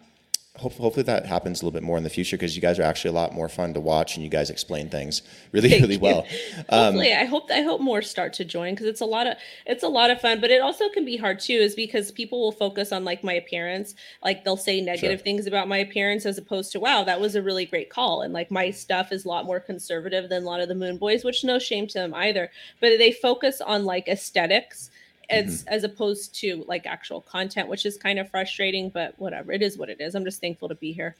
hopefully 0.57 1.01
that 1.01 1.25
happens 1.25 1.61
a 1.61 1.65
little 1.65 1.73
bit 1.73 1.81
more 1.81 1.97
in 1.97 2.03
the 2.03 2.09
future 2.11 2.37
because 2.37 2.55
you 2.55 2.61
guys 2.61 2.77
are 2.77 2.83
actually 2.83 3.09
a 3.09 3.13
lot 3.13 3.33
more 3.33 3.49
fun 3.49 3.73
to 3.73 3.79
watch 3.79 4.15
and 4.15 4.23
you 4.23 4.29
guys 4.29 4.51
explain 4.51 4.87
things 4.87 5.23
really 5.51 5.67
Thank 5.67 5.81
really 5.81 5.95
you. 5.95 5.99
well 5.99 6.27
um, 6.69 6.83
hopefully 6.93 7.11
i 7.11 7.25
hope 7.25 7.49
i 7.49 7.61
hope 7.61 7.81
more 7.81 8.03
start 8.03 8.33
to 8.33 8.45
join 8.45 8.75
because 8.75 8.85
it's 8.85 9.01
a 9.01 9.05
lot 9.05 9.25
of 9.25 9.35
it's 9.65 9.81
a 9.81 9.87
lot 9.87 10.11
of 10.11 10.21
fun 10.21 10.39
but 10.39 10.51
it 10.51 10.61
also 10.61 10.89
can 10.89 11.05
be 11.05 11.17
hard 11.17 11.39
too 11.39 11.53
is 11.53 11.73
because 11.73 12.11
people 12.11 12.39
will 12.39 12.51
focus 12.51 12.91
on 12.91 13.03
like 13.03 13.23
my 13.23 13.33
appearance 13.33 13.95
like 14.23 14.43
they'll 14.43 14.55
say 14.55 14.79
negative 14.79 15.19
sure. 15.19 15.23
things 15.23 15.47
about 15.47 15.67
my 15.67 15.79
appearance 15.79 16.23
as 16.23 16.37
opposed 16.37 16.71
to 16.71 16.79
wow 16.79 17.03
that 17.03 17.19
was 17.19 17.35
a 17.35 17.41
really 17.41 17.65
great 17.65 17.89
call 17.89 18.21
and 18.21 18.31
like 18.31 18.51
my 18.51 18.69
stuff 18.69 19.11
is 19.11 19.25
a 19.25 19.27
lot 19.27 19.47
more 19.47 19.59
conservative 19.59 20.29
than 20.29 20.43
a 20.43 20.45
lot 20.45 20.59
of 20.59 20.67
the 20.67 20.75
moon 20.75 20.97
boys 20.97 21.23
which 21.23 21.43
no 21.43 21.57
shame 21.57 21.87
to 21.87 21.97
them 21.97 22.13
either 22.13 22.51
but 22.79 22.99
they 22.99 23.11
focus 23.11 23.59
on 23.59 23.85
like 23.85 24.07
aesthetics 24.07 24.91
it's 25.33 25.61
mm-hmm. 25.61 25.73
as 25.73 25.83
opposed 25.83 26.35
to 26.41 26.63
like 26.67 26.85
actual 26.85 27.21
content, 27.21 27.67
which 27.67 27.85
is 27.85 27.97
kind 27.97 28.19
of 28.19 28.29
frustrating, 28.29 28.89
but 28.89 29.13
whatever. 29.17 29.51
It 29.51 29.61
is 29.61 29.77
what 29.77 29.89
it 29.89 29.99
is. 29.99 30.15
I'm 30.15 30.25
just 30.25 30.41
thankful 30.41 30.69
to 30.69 30.75
be 30.75 30.93
here. 30.93 31.15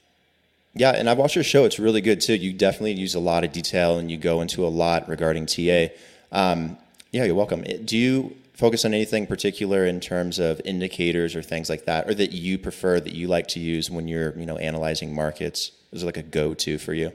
Yeah, 0.75 0.91
and 0.91 1.09
I've 1.09 1.17
watched 1.17 1.35
your 1.35 1.43
show. 1.43 1.65
It's 1.65 1.77
really 1.77 2.01
good 2.01 2.19
too. 2.19 2.35
You 2.35 2.51
definitely 2.51 2.93
use 2.93 3.13
a 3.13 3.19
lot 3.19 3.43
of 3.43 3.51
detail 3.51 3.99
and 3.99 4.09
you 4.09 4.17
go 4.17 4.41
into 4.41 4.65
a 4.65 4.69
lot 4.69 5.07
regarding 5.07 5.45
TA. 5.45 5.87
Um, 6.31 6.77
yeah, 7.11 7.25
you're 7.25 7.35
welcome. 7.35 7.63
Do 7.85 7.95
you 7.95 8.35
focus 8.53 8.85
on 8.85 8.93
anything 8.93 9.27
particular 9.27 9.85
in 9.85 9.99
terms 9.99 10.39
of 10.39 10.61
indicators 10.65 11.35
or 11.35 11.43
things 11.43 11.69
like 11.69 11.85
that, 11.85 12.09
or 12.09 12.13
that 12.15 12.31
you 12.31 12.57
prefer 12.57 12.99
that 12.99 13.13
you 13.13 13.27
like 13.27 13.47
to 13.49 13.59
use 13.59 13.89
when 13.91 14.07
you're, 14.07 14.37
you 14.37 14.45
know, 14.45 14.57
analyzing 14.57 15.13
markets? 15.13 15.71
Is 15.91 16.03
it 16.03 16.05
like 16.05 16.17
a 16.17 16.23
go-to 16.23 16.77
for 16.79 16.93
you? 16.93 17.11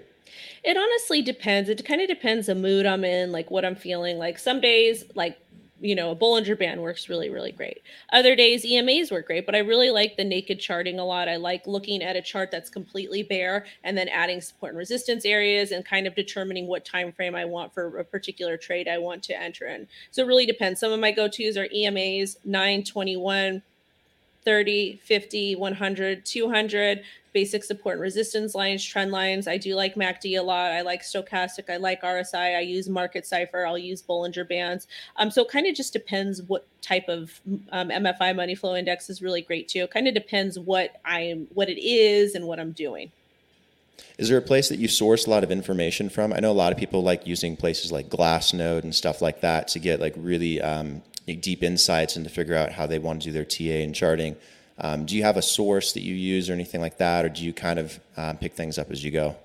It 0.62 0.76
honestly 0.76 1.22
depends. 1.22 1.68
It 1.68 1.84
kind 1.84 2.00
of 2.00 2.08
depends 2.08 2.46
the 2.46 2.54
mood 2.54 2.86
I'm 2.86 3.04
in, 3.04 3.32
like 3.32 3.50
what 3.50 3.64
I'm 3.64 3.74
feeling. 3.76 4.18
Like 4.18 4.38
some 4.38 4.60
days, 4.60 5.04
like 5.14 5.38
you 5.80 5.94
know, 5.94 6.10
a 6.10 6.16
Bollinger 6.16 6.58
Band 6.58 6.82
works 6.82 7.08
really, 7.08 7.30
really 7.30 7.52
great. 7.52 7.82
Other 8.12 8.34
days, 8.34 8.64
EMAs 8.64 9.10
work 9.10 9.26
great, 9.26 9.46
but 9.46 9.54
I 9.54 9.58
really 9.58 9.90
like 9.90 10.16
the 10.16 10.24
naked 10.24 10.58
charting 10.60 10.98
a 10.98 11.04
lot. 11.04 11.28
I 11.28 11.36
like 11.36 11.66
looking 11.66 12.02
at 12.02 12.16
a 12.16 12.22
chart 12.22 12.50
that's 12.50 12.70
completely 12.70 13.22
bare 13.22 13.66
and 13.84 13.96
then 13.96 14.08
adding 14.08 14.40
support 14.40 14.72
and 14.72 14.78
resistance 14.78 15.24
areas 15.24 15.70
and 15.70 15.84
kind 15.84 16.06
of 16.06 16.14
determining 16.14 16.66
what 16.66 16.84
time 16.84 17.12
frame 17.12 17.34
I 17.34 17.44
want 17.44 17.72
for 17.72 17.98
a 17.98 18.04
particular 18.04 18.56
trade 18.56 18.88
I 18.88 18.98
want 18.98 19.22
to 19.24 19.40
enter 19.40 19.66
in. 19.66 19.86
So 20.10 20.22
it 20.22 20.26
really 20.26 20.46
depends. 20.46 20.80
Some 20.80 20.92
of 20.92 21.00
my 21.00 21.12
go-tos 21.12 21.56
are 21.56 21.68
EMAs, 21.68 22.36
9, 22.44 22.84
21, 22.84 23.62
30, 24.44 25.00
50, 25.04 25.56
100, 25.56 26.24
200 26.24 27.02
basic 27.38 27.62
support 27.62 27.92
and 27.92 28.02
resistance 28.02 28.52
lines, 28.52 28.84
trend 28.84 29.12
lines. 29.12 29.46
I 29.46 29.58
do 29.58 29.76
like 29.76 29.94
MACD 29.94 30.40
a 30.40 30.42
lot. 30.42 30.72
I 30.72 30.80
like 30.80 31.02
stochastic. 31.02 31.70
I 31.70 31.76
like 31.76 32.02
RSI. 32.02 32.56
I 32.56 32.62
use 32.62 32.88
market 32.88 33.24
cipher. 33.24 33.64
I'll 33.64 33.78
use 33.78 34.02
Bollinger 34.02 34.48
Bands. 34.48 34.88
Um, 35.14 35.30
so 35.30 35.42
it 35.42 35.48
kind 35.48 35.68
of 35.68 35.76
just 35.76 35.92
depends 35.92 36.42
what 36.42 36.66
type 36.82 37.08
of 37.08 37.40
um, 37.70 37.90
MFI 37.90 38.34
money 38.34 38.56
flow 38.56 38.74
index 38.74 39.08
is 39.08 39.22
really 39.22 39.40
great 39.40 39.68
too. 39.68 39.84
It 39.84 39.92
kind 39.92 40.08
of 40.08 40.14
depends 40.14 40.58
what 40.58 41.00
I'm, 41.04 41.46
what 41.54 41.68
it 41.68 41.80
is 41.80 42.34
and 42.34 42.44
what 42.44 42.58
I'm 42.58 42.72
doing. 42.72 43.12
Is 44.18 44.28
there 44.28 44.38
a 44.38 44.42
place 44.42 44.68
that 44.68 44.80
you 44.80 44.88
source 44.88 45.28
a 45.28 45.30
lot 45.30 45.44
of 45.44 45.52
information 45.52 46.08
from? 46.08 46.32
I 46.32 46.40
know 46.40 46.50
a 46.50 46.60
lot 46.64 46.72
of 46.72 46.78
people 46.78 47.04
like 47.04 47.24
using 47.24 47.56
places 47.56 47.92
like 47.92 48.08
Glassnode 48.08 48.82
and 48.82 48.92
stuff 48.92 49.22
like 49.22 49.42
that 49.42 49.68
to 49.68 49.78
get 49.78 50.00
like 50.00 50.14
really 50.16 50.60
um, 50.60 51.02
deep 51.24 51.62
insights 51.62 52.16
and 52.16 52.24
to 52.24 52.30
figure 52.32 52.56
out 52.56 52.72
how 52.72 52.88
they 52.88 52.98
want 52.98 53.22
to 53.22 53.28
do 53.28 53.32
their 53.32 53.44
TA 53.44 53.84
and 53.84 53.94
charting. 53.94 54.34
Um, 54.78 55.04
do 55.04 55.16
you 55.16 55.22
have 55.24 55.36
a 55.36 55.42
source 55.42 55.92
that 55.92 56.02
you 56.02 56.14
use 56.14 56.48
or 56.48 56.52
anything 56.52 56.80
like 56.80 56.98
that, 56.98 57.24
or 57.24 57.28
do 57.28 57.44
you 57.44 57.52
kind 57.52 57.78
of 57.78 57.98
um, 58.16 58.36
pick 58.36 58.54
things 58.54 58.78
up 58.78 58.90
as 58.90 59.02
you 59.02 59.10
go? 59.10 59.36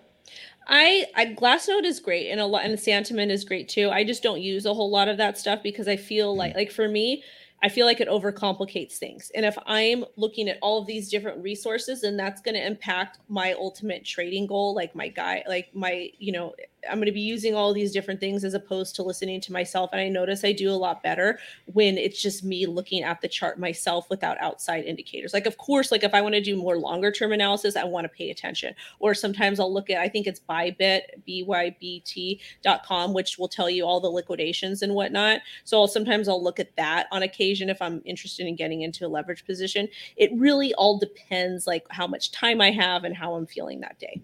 I, 0.68 1.06
I 1.16 1.26
Glassnode 1.28 1.84
is 1.84 2.00
great 2.00 2.30
and 2.30 2.40
a 2.40 2.46
lot 2.46 2.64
and 2.64 2.78
Santiment 2.78 3.32
is 3.32 3.44
great 3.44 3.68
too. 3.68 3.90
I 3.90 4.04
just 4.04 4.24
don't 4.24 4.42
use 4.42 4.66
a 4.66 4.74
whole 4.74 4.90
lot 4.90 5.10
of 5.10 5.18
that 5.18 5.38
stuff 5.38 5.62
because 5.62 5.90
I 5.90 5.98
feel 5.98 6.36
like 6.36 6.54
mm. 6.54 6.58
like 6.58 6.72
for 6.72 6.88
me, 6.88 7.24
I 7.62 7.70
feel 7.70 7.86
like 7.86 8.02
it 8.02 8.10
overcomplicates 8.10 8.98
things. 8.98 9.32
And 9.34 9.46
if 9.46 9.58
I'm 9.66 10.04
looking 10.18 10.50
at 10.50 10.58
all 10.62 10.82
of 10.82 10.88
these 10.88 11.10
different 11.10 11.42
resources, 11.42 12.02
then 12.02 12.18
that's 12.18 12.42
going 12.42 12.56
to 12.56 12.66
impact 12.66 13.20
my 13.30 13.54
ultimate 13.54 14.04
trading 14.04 14.48
goal, 14.48 14.76
like 14.76 14.94
my 14.96 15.08
guy, 15.08 15.44
like 15.48 15.74
my, 15.74 16.10
you 16.20 16.34
know, 16.34 16.54
I'm 16.90 16.98
going 16.98 17.06
to 17.06 17.12
be 17.12 17.22
using 17.22 17.56
all 17.56 17.74
these 17.74 17.92
different 17.92 18.20
things 18.20 18.44
as 18.44 18.54
opposed 18.54 18.96
to 18.96 19.04
listening 19.04 19.42
to 19.42 19.52
myself. 19.52 19.90
And 19.92 20.02
I 20.02 20.10
notice 20.10 20.44
I 20.44 20.52
do 20.52 20.70
a 20.70 20.76
lot 20.76 21.04
better 21.04 21.40
when 21.66 21.98
it's 21.98 22.22
just 22.22 22.44
me 22.44 22.66
looking 22.66 23.04
at 23.04 23.22
the 23.22 23.28
chart 23.28 23.60
myself 23.60 24.10
without 24.10 24.38
outside 24.40 24.86
indicators. 24.86 25.34
Like, 25.34 25.46
of 25.46 25.58
course, 25.58 25.92
like 25.92 26.04
if 26.04 26.14
I 26.14 26.22
want 26.22 26.36
to 26.36 26.42
do 26.42 26.56
more 26.56 26.78
longer 26.78 27.12
term 27.12 27.32
analysis, 27.32 27.76
I 27.76 27.84
want 27.84 28.06
to 28.06 28.10
pay 28.10 28.30
attention. 28.30 28.76
Or 29.00 29.14
sometimes 29.14 29.60
I'll 29.60 29.74
look 29.74 29.90
at, 29.90 30.00
I 30.00 30.10
think 30.10 30.28
it's 30.28 30.40
Bybit, 30.40 31.02
B-Y-B-T.com, 31.26 33.14
which 33.14 33.38
will 33.38 33.48
tell 33.48 33.70
you 33.70 33.86
all 33.86 34.00
the 34.00 34.10
liquidations 34.10 34.82
and 34.82 34.94
whatnot. 34.94 35.42
So 35.64 35.80
I'll, 35.80 35.88
sometimes 35.88 36.28
I'll 36.28 36.44
look 36.44 36.60
at 36.60 36.76
that 36.76 37.08
on 37.12 37.24
occasion 37.24 37.70
if 37.70 37.82
I'm 37.82 38.02
interested 38.06 38.48
in 38.48 38.56
getting 38.56 38.82
into 38.82 39.06
a 39.06 39.10
leverage 39.10 39.46
position. 39.46 39.88
It 40.18 40.32
really 40.36 40.74
all 40.74 40.98
depends 40.98 41.68
like 41.68 41.86
how 41.90 42.08
much 42.08 42.32
time 42.32 42.62
I 42.62 42.72
have 42.72 43.04
and 43.04 43.16
how 43.16 43.36
I'm 43.36 43.46
feeling 43.46 43.82
that 43.82 44.00
day. 44.00 44.22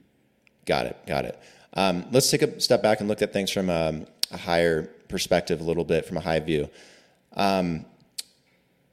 Got 0.65 0.85
it. 0.85 0.97
Got 1.07 1.25
it. 1.25 1.39
Um, 1.73 2.05
let's 2.11 2.29
take 2.29 2.41
a 2.41 2.59
step 2.59 2.81
back 2.81 2.99
and 2.99 3.07
look 3.07 3.21
at 3.21 3.31
things 3.33 3.51
from 3.51 3.69
a, 3.69 4.05
a 4.31 4.37
higher 4.37 4.83
perspective, 5.07 5.61
a 5.61 5.63
little 5.63 5.83
bit 5.83 6.05
from 6.05 6.17
a 6.17 6.21
high 6.21 6.39
view. 6.39 6.69
Um, 7.33 7.85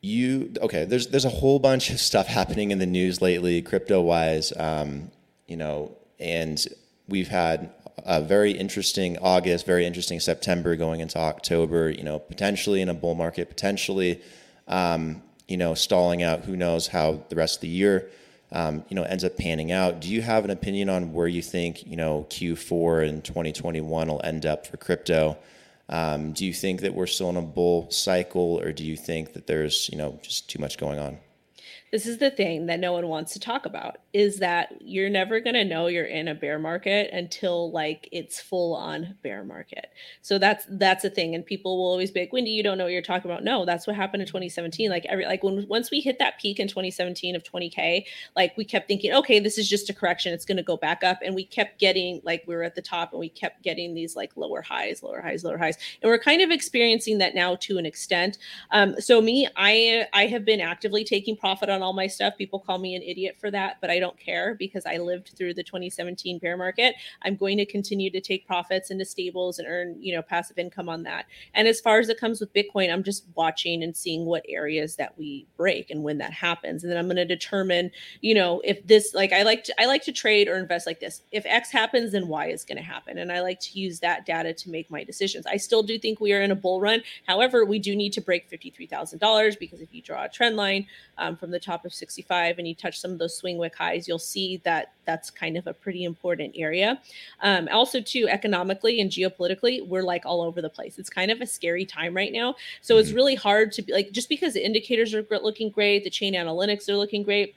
you 0.03 0.53
okay? 0.61 0.85
There's 0.85 1.09
there's 1.09 1.25
a 1.25 1.31
whole 1.31 1.59
bunch 1.59 1.91
of 1.91 1.99
stuff 1.99 2.27
happening 2.27 2.71
in 2.71 2.79
the 2.79 2.87
news 2.87 3.21
lately, 3.21 3.63
crypto 3.63 4.01
wise. 4.01 4.53
Um, 4.57 5.11
you 5.47 5.57
know, 5.57 5.97
and 6.19 6.65
we've 7.09 7.29
had 7.29 7.71
a 8.05 8.21
very 8.21 8.53
interesting 8.53 9.19
August, 9.19 9.67
very 9.67 9.87
interesting 9.87 10.21
September 10.21 10.77
going 10.77 11.01
into 11.01 11.19
October. 11.19 11.91
You 11.91 12.05
know, 12.05 12.19
potentially 12.19 12.81
in 12.83 12.89
a 12.89 12.95
bull 12.95 13.15
market, 13.15 13.49
potentially, 13.49 14.21
um, 14.69 15.23
you 15.49 15.57
know, 15.57 15.75
stalling 15.75 16.23
out. 16.23 16.45
Who 16.45 16.57
knows 16.57 16.89
how 16.89 17.25
the 17.29 17.37
rest 17.37 17.57
of 17.57 17.61
the 17.63 17.69
year 17.69 18.11
um, 18.53 18.85
you 18.89 18.95
know, 18.95 19.03
ends 19.03 19.25
up 19.25 19.37
panning 19.37 19.73
out. 19.73 20.01
Do 20.01 20.09
you 20.09 20.23
have 20.23 20.45
an 20.45 20.51
opinion 20.51 20.89
on 20.89 21.13
where 21.13 21.27
you 21.27 21.43
think, 21.43 21.87
you 21.87 21.97
know, 21.97 22.27
Q4 22.31 23.09
in 23.09 23.23
2021 23.23 24.09
will 24.09 24.21
end 24.23 24.47
up 24.47 24.67
for 24.67 24.77
crypto? 24.77 25.37
Um, 25.89 26.33
do 26.33 26.45
you 26.45 26.53
think 26.53 26.81
that 26.81 26.95
we're 26.95 27.07
still 27.07 27.31
in 27.31 27.37
a 27.37 27.43
bull 27.43 27.91
cycle, 27.91 28.61
or 28.61 28.73
do 28.73 28.85
you 28.85 28.97
think 28.97 29.35
that 29.35 29.47
there's, 29.47 29.89
you 29.91 29.99
know, 29.99 30.19
just 30.23 30.49
too 30.51 30.59
much 30.59 30.79
going 30.79 30.99
on? 30.99 31.19
This 31.93 32.07
is 32.07 32.19
the 32.19 32.31
thing 32.31 32.67
that 32.67 32.81
no 32.81 32.93
one 32.93 33.07
wants 33.07 33.33
to 33.33 33.41
talk 33.41 33.65
about 33.65 33.99
is 34.13 34.39
that 34.39 34.75
you're 34.81 35.09
never 35.09 35.41
going 35.41 35.55
to 35.55 35.65
know 35.65 35.87
you're 35.87 36.05
in 36.05 36.29
a 36.29 36.35
bear 36.35 36.59
market 36.59 37.11
until 37.13 37.71
like 37.71 38.09
it's 38.11 38.41
full 38.41 38.75
on 38.75 39.15
bear 39.23 39.45
market. 39.45 39.91
So 40.23 40.39
that's 40.39 40.67
that's 40.69 41.05
a 41.05 41.11
thing 41.11 41.35
and 41.35 41.47
people 41.47 41.77
will 41.79 41.91
always 41.91 42.11
be 42.11 42.21
like 42.21 42.33
wendy 42.33 42.51
you 42.51 42.63
don't 42.63 42.77
know 42.77 42.85
what 42.85 42.93
you're 42.93 43.03
talking 43.03 43.31
about. 43.31 43.45
No 43.45 43.65
that's 43.65 43.87
what 43.87 43.95
happened 43.95 44.23
in 44.23 44.27
2017 44.27 44.91
like 44.91 45.07
every 45.07 45.27
like 45.27 45.43
when 45.45 45.67
once 45.69 45.91
we 45.91 46.01
hit 46.01 46.19
that 46.19 46.41
peak 46.41 46.59
in 46.59 46.67
2017 46.67 47.37
of 47.37 47.45
20k 47.45 48.05
like 48.35 48.57
we 48.57 48.65
kept 48.65 48.89
thinking 48.89 49.13
okay 49.13 49.39
this 49.39 49.57
is 49.57 49.69
just 49.69 49.89
a 49.89 49.95
correction 49.95 50.33
it's 50.33 50.45
going 50.45 50.57
to 50.57 50.63
go 50.63 50.77
back 50.77 51.05
up 51.05 51.19
and 51.23 51.35
we 51.35 51.45
kept 51.45 51.79
getting 51.79 52.21
like 52.25 52.43
we 52.47 52.57
were 52.57 52.63
at 52.63 52.75
the 52.75 52.83
top 52.83 53.13
and 53.13 53.21
we 53.21 53.29
kept 53.29 53.63
getting 53.63 53.95
these 53.95 54.17
like 54.17 54.37
lower 54.37 54.61
highs 54.61 55.03
lower 55.03 55.21
highs 55.21 55.45
lower 55.45 55.59
highs 55.59 55.79
and 56.03 56.11
we're 56.11 56.19
kind 56.19 56.43
of 56.43 56.51
experiencing 56.51 57.19
that 57.19 57.35
now 57.35 57.55
to 57.57 57.79
an 57.79 57.87
extent. 57.87 58.39
Um, 58.71 59.01
so 59.01 59.21
me 59.21 59.49
i 59.57 60.07
i 60.13 60.27
have 60.27 60.45
been 60.45 60.61
actively 60.61 61.05
taking 61.05 61.37
profit 61.37 61.69
on 61.77 61.83
all 61.83 61.93
my 61.93 62.07
stuff. 62.07 62.37
People 62.37 62.59
call 62.59 62.79
me 62.79 62.97
an 62.97 63.03
idiot 63.03 63.37
for 63.39 63.51
that, 63.53 63.77
but 63.81 63.91
I 63.91 64.01
don't 64.01 64.19
care 64.19 64.55
because 64.55 64.85
I 64.87 64.97
lived 64.97 65.35
through 65.37 65.55
the 65.55 65.63
2017 65.63 66.39
bear 66.39 66.57
market. 66.57 66.97
I'm 67.23 67.37
going 67.37 67.59
to 67.59 67.67
continue 67.67 68.11
to 68.11 68.21
take 68.21 68.47
profits 68.47 68.91
into 68.91 69.05
stables 69.05 69.59
and 69.59 69.69
earn, 69.69 69.97
you 70.01 70.15
know, 70.15 70.23
passive 70.23 70.59
income 70.59 70.89
on 70.89 71.05
that. 71.05 71.27
And 71.55 71.69
as 71.69 71.81
far 71.81 71.99
as 71.99 72.09
it 72.09 72.19
comes 72.19 72.41
with 72.41 72.53
Bitcoin, 72.53 72.93
I'm 72.93 73.05
just 73.05 73.25
watching 73.35 73.83
and 73.83 73.97
seeing 73.97 74.25
what 74.25 74.45
areas 74.49 74.97
that 74.97 75.17
we 75.17 75.47
break 75.57 75.91
and 75.91 76.03
when 76.03 76.19
that 76.19 76.33
happens. 76.33 76.83
And 76.83 76.91
then 76.91 76.99
I'm 76.99 77.07
going 77.07 77.17
to 77.17 77.25
determine, 77.25 77.91
you 78.21 78.35
know, 78.35 78.61
if 78.65 78.85
this 78.87 79.15
like 79.15 79.33
I 79.33 79.43
like 79.43 79.65
to 79.65 79.81
I 79.81 79.87
like 79.87 80.03
to 80.05 80.13
trade 80.13 80.49
or 80.49 80.57
invest 80.57 80.87
like 80.87 81.01
this. 81.01 81.23
If 81.31 81.45
X 81.47 81.71
happens, 81.71 82.13
then 82.13 82.29
Y 82.29 82.47
is 82.49 82.65
going 82.65 82.79
to 82.79 82.83
happen. 82.83 83.19
And 83.19 83.31
I 83.31 83.41
like 83.41 83.61
to 83.61 83.79
use 83.79 84.01
that 84.01 84.27
data 84.27 84.53
to 84.55 84.71
make 84.71 84.91
my 84.91 85.05
decisions. 85.05 85.47
I 85.47 85.57
still 85.57 85.83
do 85.83 85.99
think 85.99 86.21
we 86.21 86.33
are 86.33 86.41
in 86.41 86.51
a 86.51 86.57
bull 86.57 86.81
run. 86.81 87.03
However, 87.27 87.65
we 87.65 87.79
do 87.79 87.95
need 87.95 88.13
to 88.15 88.21
break 88.21 88.51
$53,000 88.51 89.59
because 89.59 89.81
if 89.81 89.93
you 89.93 90.03
draw 90.03 90.25
a 90.25 90.29
trend 90.29 90.57
line 90.57 90.87
um, 91.19 91.37
from 91.37 91.51
the 91.51 91.61
top 91.67 91.85
of 91.85 91.93
65 91.93 92.59
and 92.59 92.67
you 92.67 92.75
touch 92.75 93.01
some 93.01 93.11
of 93.11 93.19
those 93.19 93.37
swing 93.37 93.59
wick 93.59 93.75
highs, 93.75 94.07
you'll 94.09 94.19
see 94.19 94.59
that 94.65 94.93
that's 95.05 95.31
kind 95.31 95.57
of 95.57 95.67
a 95.67 95.75
pretty 95.75 96.05
important 96.05 96.55
area. 96.57 97.01
Um, 97.43 97.69
also, 97.71 98.01
too, 98.01 98.29
economically 98.29 99.01
and 99.01 99.11
geopolitically, 99.11 99.87
we're 99.87 100.03
like 100.03 100.25
all 100.25 100.43
over 100.43 100.63
the 100.63 100.71
place. 100.71 100.99
It's 100.99 101.11
kind 101.11 101.31
of 101.31 101.41
a 101.41 101.47
scary 101.47 101.85
time 101.85 102.15
right 102.15 102.33
now. 102.33 102.55
So 102.81 102.95
mm-hmm. 102.95 103.01
it's 103.01 103.13
really 103.13 103.35
hard 103.35 103.73
to 103.73 103.83
be 103.83 103.93
like, 103.93 104.13
just 104.13 104.29
because 104.29 104.55
the 104.55 104.65
indicators 104.65 105.15
are 105.15 105.25
looking 105.31 105.71
great, 105.71 106.05
the 106.05 106.11
chain 106.11 106.35
analytics 106.35 106.89
are 106.89 106.97
looking 106.97 107.23
great 107.23 107.55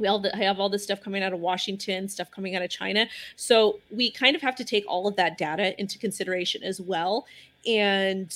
we 0.00 0.06
all 0.06 0.24
have 0.32 0.58
all 0.58 0.68
this 0.68 0.82
stuff 0.82 1.02
coming 1.02 1.22
out 1.22 1.32
of 1.32 1.40
Washington, 1.40 2.08
stuff 2.08 2.30
coming 2.30 2.56
out 2.56 2.62
of 2.62 2.70
China. 2.70 3.06
So 3.36 3.80
we 3.90 4.10
kind 4.10 4.34
of 4.34 4.42
have 4.42 4.56
to 4.56 4.64
take 4.64 4.84
all 4.88 5.06
of 5.06 5.14
that 5.16 5.38
data 5.38 5.78
into 5.78 5.98
consideration 5.98 6.62
as 6.62 6.80
well. 6.80 7.26
And 7.66 8.34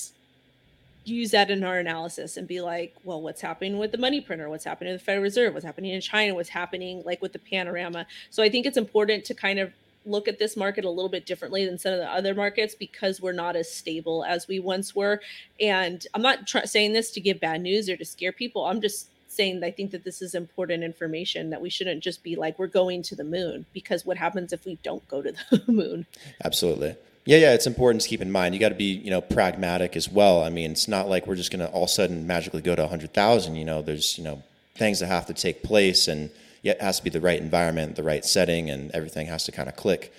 use 1.05 1.31
that 1.33 1.51
in 1.51 1.65
our 1.65 1.79
analysis 1.79 2.37
and 2.37 2.49
be 2.49 2.61
like, 2.61 2.95
well, 3.05 3.21
what's 3.21 3.41
happening 3.41 3.79
with 3.79 3.93
the 3.93 3.99
money 3.99 4.21
printer? 4.21 4.49
What's 4.49 4.65
happening 4.65 4.93
in 4.93 4.97
the 4.97 5.05
Federal 5.05 5.23
Reserve? 5.23 5.55
What's 5.55 5.67
happening 5.67 5.93
in 5.93 6.01
China? 6.01 6.35
What's 6.35 6.49
happening 6.49 7.03
like 7.05 7.21
with 7.21 7.33
the 7.33 7.39
panorama? 7.39 8.07
So 8.31 8.43
I 8.43 8.49
think 8.49 8.67
it's 8.67 8.77
important 8.77 9.25
to 9.27 9.35
kind 9.35 9.59
of 9.59 9.73
look 10.07 10.29
at 10.29 10.39
this 10.39 10.57
market 10.57 10.85
a 10.85 10.91
little 10.91 11.09
bit 11.09 11.27
differently 11.27 11.65
than 11.65 11.79
some 11.79 11.93
of 11.93 11.99
the 11.99 12.11
other 12.11 12.35
markets 12.35 12.75
because 12.75 13.21
we're 13.21 13.33
not 13.33 13.57
as 13.57 13.71
stable 13.71 14.25
as 14.25 14.47
we 14.47 14.59
once 14.59 14.95
were. 14.95 15.21
And 15.61 16.07
I'm 16.15 16.23
not 16.23 16.47
tr- 16.47 16.67
saying 16.67 16.93
this 16.93 17.11
to 17.13 17.21
give 17.21 17.41
bad 17.41 17.63
news 17.63 17.89
or 17.89 17.97
to 17.97 18.05
scare 18.05 18.33
people. 18.33 18.67
I'm 18.67 18.81
just 18.81 19.09
saying 19.29 19.65
I 19.65 19.71
think 19.71 19.91
that 19.91 20.05
this 20.05 20.23
is 20.23 20.35
important 20.35 20.85
information 20.85 21.51
that 21.51 21.61
we 21.61 21.71
shouldn't 21.71 22.03
just 22.03 22.23
be 22.23 22.37
like 22.37 22.59
we're 22.59 22.67
going 22.67 23.03
to 23.05 23.17
the 23.17 23.25
moon 23.25 23.67
because 23.73 24.07
what 24.07 24.17
happens 24.17 24.53
if 24.53 24.65
we 24.65 24.79
don't 24.83 25.07
go 25.09 25.23
to 25.23 25.33
the 25.51 25.73
moon? 25.73 26.07
Absolutely. 26.45 26.97
Yeah, 27.27 27.39
yeah, 27.39 27.55
it's 27.55 27.67
important 27.67 28.03
to 28.03 28.09
keep 28.09 28.21
in 28.21 28.31
mind. 28.31 28.55
You 28.55 28.61
got 28.61 28.69
to 28.69 28.75
be, 28.75 28.93
you 28.93 29.11
know, 29.11 29.23
pragmatic 29.23 29.97
as 29.97 30.11
well. 30.11 30.43
I 30.43 30.51
mean, 30.51 30.73
it's 30.73 30.89
not 30.89 31.09
like 31.09 31.27
we're 31.27 31.37
just 31.37 31.51
going 31.51 31.67
to 31.67 31.73
all 31.73 31.85
of 31.85 31.89
a 31.89 31.93
sudden 31.93 32.27
magically 32.27 32.61
go 32.61 32.75
to 32.75 32.83
100,000. 32.83 33.57
You 33.57 33.65
know, 33.65 33.81
there's, 33.81 34.19
you 34.19 34.25
know, 34.25 34.43
things 34.75 35.01
that 35.01 35.07
have 35.07 35.27
to 35.27 35.35
take 35.35 35.63
place 35.63 36.09
and 36.09 36.31
it 36.63 36.81
has 36.81 36.99
to 36.99 37.05
be 37.05 37.11
the 37.11 37.21
right 37.21 37.41
environment, 37.41 37.97
the 37.97 38.03
right 38.03 38.25
setting, 38.25 38.71
and 38.71 38.91
everything 38.93 39.27
has 39.27 39.45
to 39.45 39.53
kind 39.53 39.69
of 39.69 39.77
click. 39.77 40.13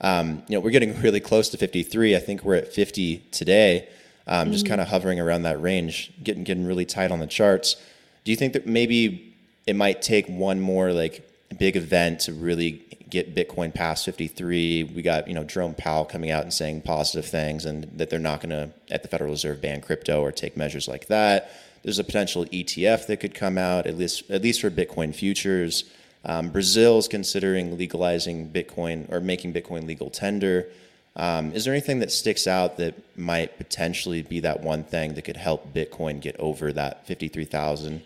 Um, 0.00 0.42
you 0.48 0.56
know, 0.56 0.60
we're 0.60 0.70
getting 0.70 1.00
really 1.02 1.20
close 1.20 1.48
to 1.50 1.56
53. 1.56 2.16
I 2.16 2.18
think 2.18 2.42
we're 2.42 2.56
at 2.56 2.72
50 2.72 3.18
today, 3.30 3.88
um, 4.26 4.44
mm-hmm. 4.44 4.52
just 4.52 4.66
kind 4.66 4.80
of 4.80 4.88
hovering 4.88 5.20
around 5.20 5.42
that 5.42 5.60
range, 5.60 6.12
getting 6.22 6.44
getting 6.44 6.66
really 6.66 6.84
tight 6.84 7.10
on 7.10 7.18
the 7.20 7.26
charts. 7.26 7.76
Do 8.24 8.30
you 8.30 8.36
think 8.36 8.52
that 8.52 8.66
maybe 8.66 9.36
it 9.66 9.76
might 9.76 10.02
take 10.02 10.26
one 10.28 10.60
more 10.60 10.92
like 10.92 11.27
big 11.54 11.76
event 11.76 12.20
to 12.20 12.32
really 12.32 12.84
get 13.10 13.34
Bitcoin 13.34 13.74
past 13.74 14.04
53. 14.04 14.84
We 14.84 15.02
got, 15.02 15.28
you 15.28 15.34
know, 15.34 15.44
Jerome 15.44 15.74
Powell 15.74 16.04
coming 16.04 16.30
out 16.30 16.42
and 16.42 16.52
saying 16.52 16.82
positive 16.82 17.26
things 17.26 17.64
and 17.64 17.84
that 17.98 18.10
they're 18.10 18.18
not 18.18 18.40
going 18.40 18.50
to, 18.50 18.70
at 18.90 19.02
the 19.02 19.08
Federal 19.08 19.30
Reserve, 19.30 19.60
ban 19.60 19.80
crypto 19.80 20.20
or 20.20 20.32
take 20.32 20.56
measures 20.56 20.88
like 20.88 21.06
that. 21.06 21.50
There's 21.82 21.98
a 21.98 22.04
potential 22.04 22.44
ETF 22.46 23.06
that 23.06 23.18
could 23.18 23.34
come 23.34 23.56
out, 23.56 23.86
at 23.86 23.96
least, 23.96 24.30
at 24.30 24.42
least 24.42 24.60
for 24.60 24.70
Bitcoin 24.70 25.14
futures. 25.14 25.84
Um, 26.24 26.50
Brazil 26.50 26.98
is 26.98 27.08
considering 27.08 27.78
legalizing 27.78 28.50
Bitcoin 28.50 29.10
or 29.10 29.20
making 29.20 29.54
Bitcoin 29.54 29.86
legal 29.86 30.10
tender. 30.10 30.68
Um, 31.16 31.52
is 31.52 31.64
there 31.64 31.72
anything 31.72 32.00
that 32.00 32.12
sticks 32.12 32.46
out 32.46 32.76
that 32.76 32.94
might 33.16 33.56
potentially 33.56 34.22
be 34.22 34.40
that 34.40 34.60
one 34.60 34.84
thing 34.84 35.14
that 35.14 35.22
could 35.22 35.36
help 35.36 35.72
Bitcoin 35.72 36.20
get 36.20 36.36
over 36.38 36.72
that 36.72 37.06
53,000? 37.06 38.02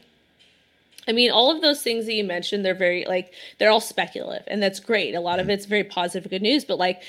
I 1.09 1.12
mean, 1.12 1.30
all 1.30 1.50
of 1.50 1.62
those 1.62 1.82
things 1.82 2.06
that 2.06 2.14
you 2.14 2.25
mentioned, 2.25 2.64
they're 2.64 2.75
very 2.75 3.04
like 3.06 3.32
they're 3.59 3.71
all 3.71 3.80
speculative, 3.80 4.44
and 4.47 4.62
that's 4.62 4.80
great. 4.80 5.14
A 5.14 5.21
lot 5.21 5.40
of 5.40 5.44
mm-hmm. 5.44 5.52
it's 5.52 5.66
very 5.66 5.85
positive, 5.85 6.30
good 6.30 6.42
news. 6.42 6.64
But 6.64 6.78
like, 6.78 7.02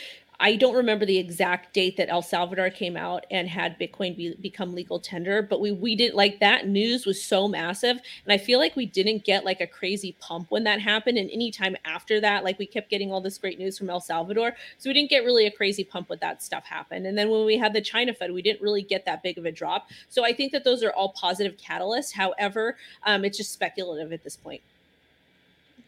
I 0.43 0.57
don't 0.57 0.75
remember 0.75 1.05
the 1.05 1.19
exact 1.19 1.73
date 1.73 1.95
that 1.95 2.09
El 2.09 2.21
Salvador 2.21 2.69
came 2.69 2.97
out 2.97 3.25
and 3.31 3.47
had 3.47 3.79
Bitcoin 3.79 4.17
be, 4.17 4.35
become 4.41 4.75
legal 4.75 5.00
tender, 5.00 5.41
but 5.41 5.62
we 5.62 5.71
we 5.71 5.95
did 5.95 6.13
like 6.15 6.41
that 6.41 6.67
news 6.67 7.05
was 7.05 7.23
so 7.23 7.47
massive, 7.47 7.95
and 8.25 8.33
I 8.33 8.38
feel 8.38 8.59
like 8.59 8.75
we 8.75 8.85
didn't 8.85 9.23
get 9.23 9.45
like 9.45 9.62
a 9.62 9.67
crazy 9.67 10.17
pump 10.19 10.47
when 10.50 10.65
that 10.65 10.81
happened, 10.81 11.17
and 11.17 11.31
any 11.31 11.50
time 11.50 11.77
after 11.85 12.19
that, 12.19 12.43
like 12.43 12.59
we 12.59 12.65
kept 12.65 12.89
getting 12.89 13.09
all 13.09 13.21
this 13.21 13.38
great 13.38 13.57
news 13.57 13.77
from 13.77 13.89
El 13.89 14.01
Salvador, 14.01 14.53
so 14.77 14.89
we 14.89 14.93
didn't 14.93 15.09
get 15.09 15.23
really 15.23 15.45
a 15.47 15.51
crazy 15.51 15.85
pump 15.85 16.09
when 16.09 16.19
that 16.19 16.43
stuff 16.43 16.65
happened. 16.65 17.07
And 17.07 17.17
then 17.17 17.29
when 17.29 17.45
we 17.45 17.57
had 17.57 17.71
the 17.71 17.79
China 17.79 18.13
FUD, 18.13 18.33
we 18.33 18.41
didn't 18.41 18.62
really 18.62 18.81
get 18.81 19.05
that 19.05 19.23
big 19.23 19.38
of 19.38 19.45
a 19.45 19.51
drop. 19.51 19.88
So 20.09 20.25
I 20.25 20.33
think 20.33 20.51
that 20.51 20.65
those 20.65 20.83
are 20.83 20.91
all 20.91 21.13
positive 21.13 21.55
catalysts. 21.55 22.12
However, 22.12 22.75
um, 23.03 23.23
it's 23.23 23.38
just 23.38 23.53
speculative 23.53 24.12
at 24.12 24.25
this 24.25 24.35
point. 24.35 24.62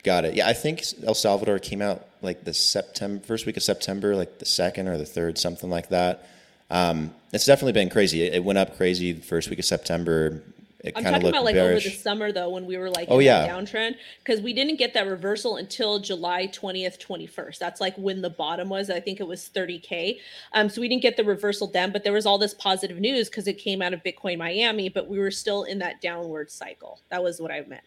Got 0.05 0.23
it. 0.25 0.35
Yeah, 0.35 0.47
I 0.47 0.53
think 0.53 0.83
El 1.03 1.15
Salvador 1.15 1.57
came 1.57 1.81
out 1.81 2.05
like 2.21 2.43
the 2.43 2.53
September 2.53 3.25
first 3.25 3.47
week 3.47 3.57
of 3.57 3.63
September, 3.63 4.15
like 4.15 4.37
the 4.37 4.45
second 4.45 4.87
or 4.87 4.97
the 4.99 5.05
third, 5.05 5.37
something 5.39 5.69
like 5.69 5.89
that. 5.89 6.27
Um, 6.69 7.11
it's 7.33 7.45
definitely 7.45 7.73
been 7.73 7.89
crazy. 7.89 8.21
It, 8.21 8.35
it 8.35 8.43
went 8.43 8.59
up 8.59 8.77
crazy 8.77 9.13
the 9.13 9.21
first 9.23 9.49
week 9.49 9.57
of 9.57 9.65
September. 9.65 10.43
It 10.83 10.93
I'm 10.95 11.03
kind 11.03 11.15
of 11.15 11.21
talking 11.21 11.23
looked 11.23 11.35
about 11.37 11.45
like 11.45 11.55
bearish. 11.55 11.85
over 11.87 11.95
the 11.95 11.99
summer 11.99 12.31
though, 12.31 12.49
when 12.51 12.67
we 12.67 12.77
were 12.77 12.91
like 12.91 13.07
Oh, 13.09 13.17
in 13.17 13.25
yeah. 13.25 13.47
downtrend, 13.47 13.95
because 14.23 14.41
we 14.41 14.53
didn't 14.53 14.75
get 14.77 14.93
that 14.93 15.07
reversal 15.07 15.55
until 15.55 15.97
July 15.97 16.45
20th, 16.53 16.99
21st. 17.03 17.57
That's 17.57 17.81
like 17.81 17.95
when 17.95 18.21
the 18.21 18.29
bottom 18.29 18.69
was. 18.69 18.91
I 18.91 18.99
think 18.99 19.19
it 19.19 19.25
was 19.27 19.49
30k. 19.55 20.19
Um, 20.53 20.69
so 20.69 20.81
we 20.81 20.87
didn't 20.87 21.01
get 21.01 21.17
the 21.17 21.23
reversal 21.23 21.65
then, 21.65 21.91
but 21.91 22.03
there 22.03 22.13
was 22.13 22.27
all 22.27 22.37
this 22.37 22.53
positive 22.53 22.99
news 22.99 23.27
because 23.27 23.47
it 23.47 23.57
came 23.57 23.81
out 23.81 23.93
of 23.93 24.03
Bitcoin 24.03 24.37
Miami, 24.37 24.87
but 24.89 25.07
we 25.07 25.17
were 25.17 25.31
still 25.31 25.63
in 25.63 25.79
that 25.79 25.99
downward 26.01 26.51
cycle. 26.51 26.99
That 27.09 27.23
was 27.23 27.41
what 27.41 27.49
I 27.49 27.61
meant. 27.67 27.81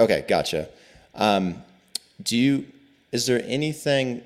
Okay, 0.00 0.24
gotcha. 0.26 0.68
Um, 1.16 1.62
do 2.22 2.36
you? 2.36 2.66
Is 3.12 3.26
there 3.26 3.42
anything 3.44 4.22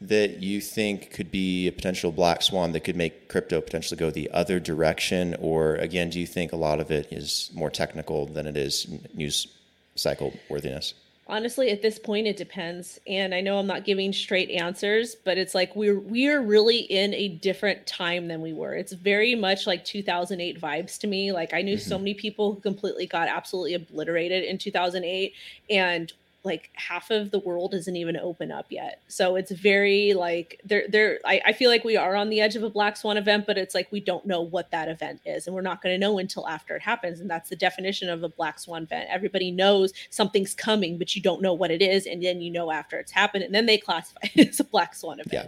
that 0.00 0.42
you 0.42 0.60
think 0.60 1.10
could 1.12 1.30
be 1.30 1.66
a 1.66 1.72
potential 1.72 2.12
black 2.12 2.42
swan 2.42 2.72
that 2.72 2.80
could 2.80 2.96
make 2.96 3.28
crypto 3.28 3.60
potentially 3.60 3.98
go 3.98 4.10
the 4.10 4.30
other 4.30 4.60
direction, 4.60 5.34
or 5.40 5.76
again, 5.76 6.10
do 6.10 6.20
you 6.20 6.26
think 6.26 6.52
a 6.52 6.56
lot 6.56 6.80
of 6.80 6.90
it 6.90 7.10
is 7.10 7.50
more 7.54 7.70
technical 7.70 8.26
than 8.26 8.46
it 8.46 8.56
is 8.56 8.86
news 9.14 9.46
cycle 9.94 10.34
worthiness? 10.48 10.94
honestly 11.26 11.70
at 11.70 11.82
this 11.82 11.98
point 11.98 12.26
it 12.26 12.36
depends. 12.36 12.98
And 13.06 13.34
i 13.34 13.40
know 13.40 13.58
i'm 13.58 13.66
not 13.66 13.84
giving 13.84 14.12
straight 14.12 14.50
answers 14.50 15.14
but 15.14 15.38
it's 15.38 15.54
like 15.54 15.74
we're 15.74 15.98
we're 15.98 16.40
really 16.40 16.78
in 16.78 17.14
a 17.14 17.28
different 17.28 17.86
time 17.86 18.28
than 18.28 18.40
we 18.40 18.52
were. 18.52 18.74
It's 18.74 18.92
very 18.92 19.34
much 19.34 19.66
like 19.66 19.84
2008 19.84 20.60
vibes 20.60 20.98
to 20.98 21.06
me. 21.06 21.32
Like 21.32 21.54
i 21.54 21.62
knew 21.62 21.78
so 21.78 21.98
many 21.98 22.14
people 22.14 22.54
who 22.54 22.60
completely 22.60 23.06
got 23.06 23.28
absolutely 23.28 23.74
obliterated 23.74 24.44
in 24.44 24.58
2008 24.58 25.32
and 25.70 26.12
like 26.44 26.70
half 26.74 27.10
of 27.10 27.30
the 27.30 27.38
world 27.38 27.74
isn't 27.74 27.96
even 27.96 28.16
open 28.16 28.52
up 28.52 28.66
yet 28.68 29.00
so 29.08 29.34
it's 29.36 29.50
very 29.50 30.12
like 30.12 30.60
there 30.64 30.84
there 30.88 31.18
I, 31.24 31.40
I 31.46 31.52
feel 31.52 31.70
like 31.70 31.84
we 31.84 31.96
are 31.96 32.14
on 32.14 32.28
the 32.28 32.40
edge 32.40 32.54
of 32.54 32.62
a 32.62 32.70
black 32.70 32.96
swan 32.96 33.16
event 33.16 33.46
but 33.46 33.56
it's 33.56 33.74
like 33.74 33.90
we 33.90 34.00
don't 34.00 34.26
know 34.26 34.42
what 34.42 34.70
that 34.70 34.88
event 34.88 35.20
is 35.24 35.46
and 35.46 35.54
we're 35.54 35.62
not 35.62 35.82
going 35.82 35.94
to 35.94 35.98
know 35.98 36.18
until 36.18 36.46
after 36.46 36.76
it 36.76 36.82
happens 36.82 37.20
and 37.20 37.30
that's 37.30 37.48
the 37.48 37.56
definition 37.56 38.08
of 38.08 38.22
a 38.22 38.28
black 38.28 38.58
swan 38.58 38.82
event 38.84 39.08
everybody 39.10 39.50
knows 39.50 39.92
something's 40.10 40.54
coming 40.54 40.98
but 40.98 41.16
you 41.16 41.22
don't 41.22 41.40
know 41.40 41.54
what 41.54 41.70
it 41.70 41.80
is 41.80 42.06
and 42.06 42.22
then 42.22 42.40
you 42.40 42.50
know 42.50 42.70
after 42.70 42.98
it's 42.98 43.12
happened 43.12 43.42
and 43.42 43.54
then 43.54 43.66
they 43.66 43.78
classify 43.78 44.20
it 44.34 44.48
as 44.50 44.60
a 44.60 44.64
black 44.64 44.94
swan 44.94 45.20
event 45.20 45.32
Yeah. 45.32 45.46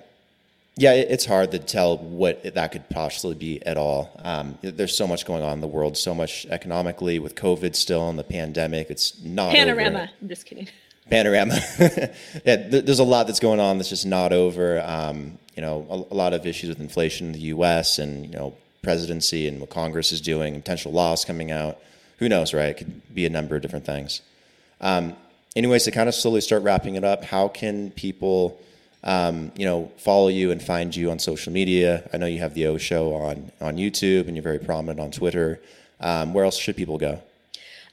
Yeah, 0.79 0.93
it's 0.93 1.25
hard 1.25 1.53
to 1.53 1.59
tell 1.59 1.97
what 1.97 2.55
that 2.55 2.71
could 2.73 2.91
possibly 2.91 3.35
be 3.35 3.65
at 3.65 3.79
all. 3.79 4.11
Um, 4.23 4.59
there's 4.61 4.95
so 4.95 5.07
much 5.07 5.25
going 5.25 5.43
on 5.43 5.55
in 5.55 5.61
the 5.63 5.67
world, 5.67 5.97
so 5.97 6.15
much 6.15 6.45
economically 6.51 7.19
with 7.19 7.35
COVID 7.35 7.75
still 7.75 8.11
and 8.11 8.19
the 8.19 8.23
pandemic. 8.23 8.91
It's 8.91 9.19
not 9.23 9.49
over. 9.49 9.57
panorama 9.57 10.11
i'm 10.21 10.29
just 10.29 10.45
kidding 10.45 10.69
panorama. 11.11 11.55
yeah, 11.79 12.57
th- 12.57 12.85
there's 12.85 12.99
a 12.99 13.05
lot 13.05 13.27
that's 13.27 13.41
going 13.41 13.61
on 13.61 13.79
that's 13.79 13.89
just 13.89 14.07
not 14.07 14.33
over. 14.33 14.83
Um, 14.85 15.39
you 15.55 15.63
know, 15.63 15.87
a, 15.89 16.15
a 16.15 16.17
lot 16.17 16.33
of 16.33 16.47
issues 16.47 16.69
with 16.69 16.81
inflation 16.81 17.29
in 17.29 17.33
the 17.33 17.41
U.S. 17.41 17.99
and 17.99 18.27
you 18.27 18.33
know 18.33 18.55
presidency 18.83 19.49
and 19.49 19.61
what 19.61 19.71
Congress 19.71 20.13
is 20.13 20.21
doing, 20.21 20.55
potential 20.55 20.93
laws 20.93 21.25
coming 21.25 21.51
out. 21.51 21.79
Who 22.19 22.29
knows, 22.29 22.55
right? 22.55 22.69
It 22.69 22.77
could 22.77 23.15
be 23.15 23.27
a 23.27 23.31
number 23.31 23.57
of 23.57 23.63
different 23.63 23.85
things. 23.85 24.23
Um, 24.81 25.17
anyways, 25.55 25.85
to 25.85 25.91
kind 25.91 26.09
of 26.09 26.15
slowly 26.15 26.41
start 26.41 26.63
wrapping 26.63 26.95
it 26.95 27.05
up, 27.05 27.25
how 27.25 27.49
can 27.49 27.91
people, 27.91 28.61
um, 29.03 29.53
you 29.57 29.67
know, 29.67 29.91
follow 29.97 30.29
you 30.29 30.51
and 30.51 30.63
find 30.63 30.95
you 30.95 31.11
on 31.11 31.19
social 31.19 31.53
media? 31.53 32.09
I 32.13 32.19
know 32.19 32.27
you 32.27 32.39
have 32.39 32.55
the 32.55 32.67
O 32.67 32.79
Show 32.79 33.15
on 33.15 33.51
on 33.61 33.77
YouTube, 33.77 34.27
and 34.29 34.37
you're 34.37 34.43
very 34.43 34.59
prominent 34.59 35.01
on 35.01 35.11
Twitter. 35.11 35.61
Um, 36.01 36.35
where 36.35 36.45
else 36.45 36.57
should 36.57 36.77
people 36.77 36.99
go? 36.99 37.21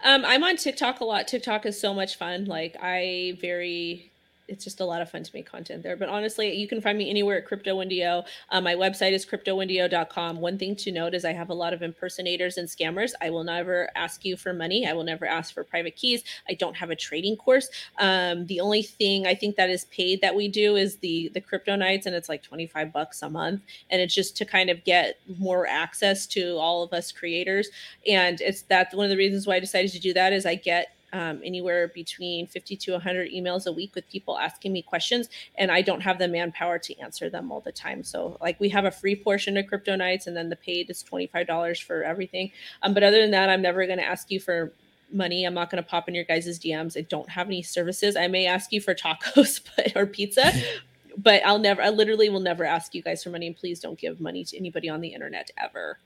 Um, 0.04 0.24
I'm 0.26 0.44
on 0.44 0.58
TikTok 0.58 1.00
a 1.00 1.06
lot. 1.06 1.28
TikTok 1.28 1.66
is 1.66 1.80
so 1.80 1.94
much 1.94 2.18
fun. 2.18 2.46
Like 2.46 2.76
I 2.82 3.38
very 3.42 4.13
it's 4.48 4.64
just 4.64 4.80
a 4.82 4.86
lot 4.86 5.02
of 5.02 5.10
fun 5.10 5.24
to 5.24 5.32
make 5.34 5.50
content 5.50 5.84
there. 5.84 5.96
But 5.96 6.10
honestly, 6.10 6.54
you 6.54 6.68
can 6.68 6.82
find 6.82 6.98
me 6.98 7.10
anywhere 7.10 7.38
at 7.38 7.46
Crypto 7.46 7.76
Wendy 7.76 8.04
O. 8.06 8.24
Um, 8.50 8.64
my 8.64 8.76
website 8.76 9.14
is 9.14 9.26
cryptowendyo.com. 9.26 10.40
One 10.40 10.58
thing 10.58 10.76
to 10.78 10.92
note 10.92 11.14
is 11.14 11.24
I 11.24 11.34
have 11.34 11.50
a 11.50 11.54
lot 11.54 11.74
of 11.74 11.82
impersonators 11.82 12.58
and 12.58 12.68
scammers. 12.68 13.14
I 13.22 13.30
will 13.30 13.44
never 13.44 13.90
ask 13.96 14.26
you 14.26 14.36
for 14.36 14.54
money. 14.54 14.88
I 14.88 14.94
will 14.94 15.04
never 15.04 15.26
ask 15.26 15.54
for 15.54 15.64
private 15.64 15.96
keys. 15.96 16.24
I 16.50 16.54
don't 16.56 16.76
have 16.76 16.90
a 16.90 16.96
trading 16.96 17.38
course. 17.38 17.70
Um, 18.00 18.46
the 18.48 18.60
only 18.60 18.84
thing 18.84 19.26
I 19.26 19.36
think 19.36 19.56
that 19.56 19.70
is 19.70 19.86
paid 19.86 20.22
that 20.22 20.36
we 20.36 20.48
do 20.48 20.76
is 20.76 20.98
the 20.98 21.32
the 21.34 21.42
crypto 21.42 21.76
nights, 21.76 22.06
and 22.06 22.16
it's 22.16 22.30
like 22.30 22.44
25 22.44 22.92
bucks 22.92 23.22
a 23.22 23.30
month. 23.30 23.62
And 23.90 24.02
it's 24.02 24.14
just 24.14 24.36
to 24.38 24.46
kind 24.46 24.70
of 24.70 24.84
get 24.84 25.20
more 25.40 25.68
access 25.68 26.28
to 26.28 26.58
all 26.58 26.84
of 26.84 26.92
us 26.94 27.12
creators. 27.12 27.70
And 28.08 28.42
it's 28.42 28.64
that 28.64 28.94
one 28.94 29.06
of 29.06 29.10
the 29.10 29.18
reasons 29.18 29.48
why 29.48 29.56
I 29.56 29.60
decided 29.60 29.92
to 29.92 30.00
do 30.00 30.14
that 30.14 30.34
is 30.34 30.46
I 30.46 30.56
get 30.56 30.96
um, 31.14 31.42
anywhere 31.44 31.88
between 31.88 32.48
50 32.48 32.76
to 32.76 32.92
100 32.94 33.32
emails 33.32 33.68
a 33.68 33.72
week 33.72 33.96
with 33.96 34.10
people 34.10 34.38
asking 34.38 34.74
me 34.74 34.82
questions 34.82 35.30
and 35.56 35.72
i 35.72 35.82
don't 35.82 36.02
have 36.02 36.18
the 36.18 36.28
manpower 36.28 36.78
to 36.80 37.00
answer 37.00 37.30
them 37.30 37.52
all 37.52 37.62
the 37.62 37.72
time. 37.72 38.04
So 38.04 38.38
like 38.42 38.60
we 38.60 38.70
have 38.70 38.86
a 38.86 38.92
free 38.92 39.16
portion 39.16 39.56
of 39.58 39.68
crypto 39.68 39.96
nights 39.96 40.28
and 40.28 40.36
then 40.36 40.50
the 40.50 40.56
paid 40.56 40.90
is 40.90 41.04
$25 41.04 41.82
for 41.82 42.04
everything. 42.04 42.52
Um, 42.82 42.94
but 42.94 43.04
other 43.04 43.22
than 43.22 43.32
that 43.32 43.50
i'm 43.50 43.62
never 43.62 43.86
going 43.86 44.00
to 44.00 44.06
ask 44.06 44.30
you 44.32 44.40
for 44.40 44.74
money. 45.12 45.46
I'm 45.46 45.54
not 45.54 45.70
going 45.70 45.82
to 45.82 45.88
pop 45.88 46.08
in 46.08 46.16
your 46.16 46.24
guys' 46.24 46.60
dms 46.60 46.98
i 46.98 47.02
don't 47.02 47.30
have 47.30 47.48
any 47.48 47.62
services. 47.62 48.16
I 48.16 48.28
may 48.28 48.48
ask 48.48 48.72
you 48.72 48.82
for 48.82 48.96
tacos 48.96 49.62
but, 49.76 49.96
or 49.96 50.06
pizza 50.06 50.52
but 51.18 51.46
i'll 51.46 51.60
never 51.60 51.82
i 51.82 51.90
literally 51.90 52.30
will 52.30 52.40
never 52.40 52.64
ask 52.64 52.96
you 52.96 53.02
guys 53.04 53.24
for 53.24 53.30
money 53.30 53.46
and 53.46 53.56
please 53.56 53.80
don't 53.80 54.00
give 54.00 54.20
money 54.20 54.44
to 54.46 54.58
anybody 54.58 54.90
on 54.90 55.02
the 55.02 55.10
internet 55.10 55.52
ever. 55.58 56.00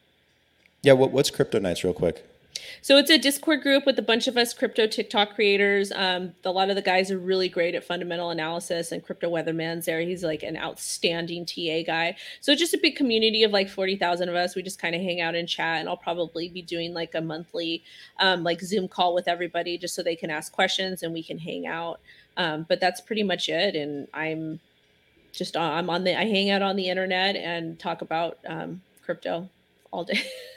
Yeah, 0.84 0.94
what, 0.94 1.12
what's 1.12 1.30
Crypto 1.30 1.60
Nights, 1.60 1.84
real 1.84 1.94
quick? 1.94 2.24
So 2.82 2.98
it's 2.98 3.10
a 3.10 3.18
Discord 3.18 3.62
group 3.62 3.86
with 3.86 3.98
a 4.00 4.02
bunch 4.02 4.28
of 4.28 4.38
us 4.38 4.54
crypto 4.54 4.88
TikTok 4.88 5.36
creators. 5.36 5.92
Um, 5.92 6.34
a 6.44 6.52
lot 6.52 6.70
of 6.70 6.76
the 6.76 6.82
guys 6.82 7.12
are 7.12 7.18
really 7.18 7.50
great 7.50 7.76
at 7.76 7.84
fundamental 7.84 8.30
analysis, 8.30 8.92
and 8.92 9.04
Crypto 9.04 9.30
Weatherman's 9.30 9.86
there. 9.86 10.02
He's 10.02 10.24
like 10.24 10.44
an 10.44 10.58
outstanding 10.58 11.46
TA 11.46 11.84
guy. 11.86 12.16
So 12.42 12.56
just 12.56 12.74
a 12.74 12.80
big 12.82 12.96
community 12.96 13.44
of 13.44 13.52
like 13.52 13.70
forty 13.70 13.96
thousand 13.96 14.30
of 14.30 14.36
us. 14.36 14.56
We 14.56 14.64
just 14.64 14.82
kind 14.82 14.96
of 14.96 15.02
hang 15.02 15.22
out 15.22 15.36
and 15.36 15.48
chat, 15.48 15.80
and 15.80 15.90
I'll 15.90 15.98
probably 15.98 16.50
be 16.50 16.62
doing 16.62 16.94
like 16.94 17.16
a 17.16 17.22
monthly, 17.22 17.84
um, 18.20 18.44
like 18.44 18.62
Zoom 18.62 18.88
call 18.88 19.14
with 19.14 19.28
everybody, 19.28 19.78
just 19.78 19.96
so 19.96 20.04
they 20.04 20.16
can 20.16 20.30
ask 20.30 20.52
questions 20.52 21.04
and 21.04 21.14
we 21.14 21.24
can 21.24 21.38
hang 21.38 21.68
out. 21.68 22.00
Um, 22.38 22.66
but 22.68 22.80
that's 22.80 23.02
pretty 23.02 23.24
much 23.24 23.50
it. 23.50 23.76
And 23.76 24.08
I'm 24.14 24.60
just 25.32 25.56
uh, 25.56 25.62
I'm 25.62 25.90
on 25.90 26.04
the 26.04 26.18
I 26.18 26.26
hang 26.26 26.50
out 26.50 26.62
on 26.62 26.76
the 26.76 26.90
internet 26.90 27.36
and 27.36 27.80
talk 27.80 28.02
about 28.02 28.38
um, 28.48 28.82
crypto 29.04 29.50
all 29.92 30.04
day. 30.04 30.22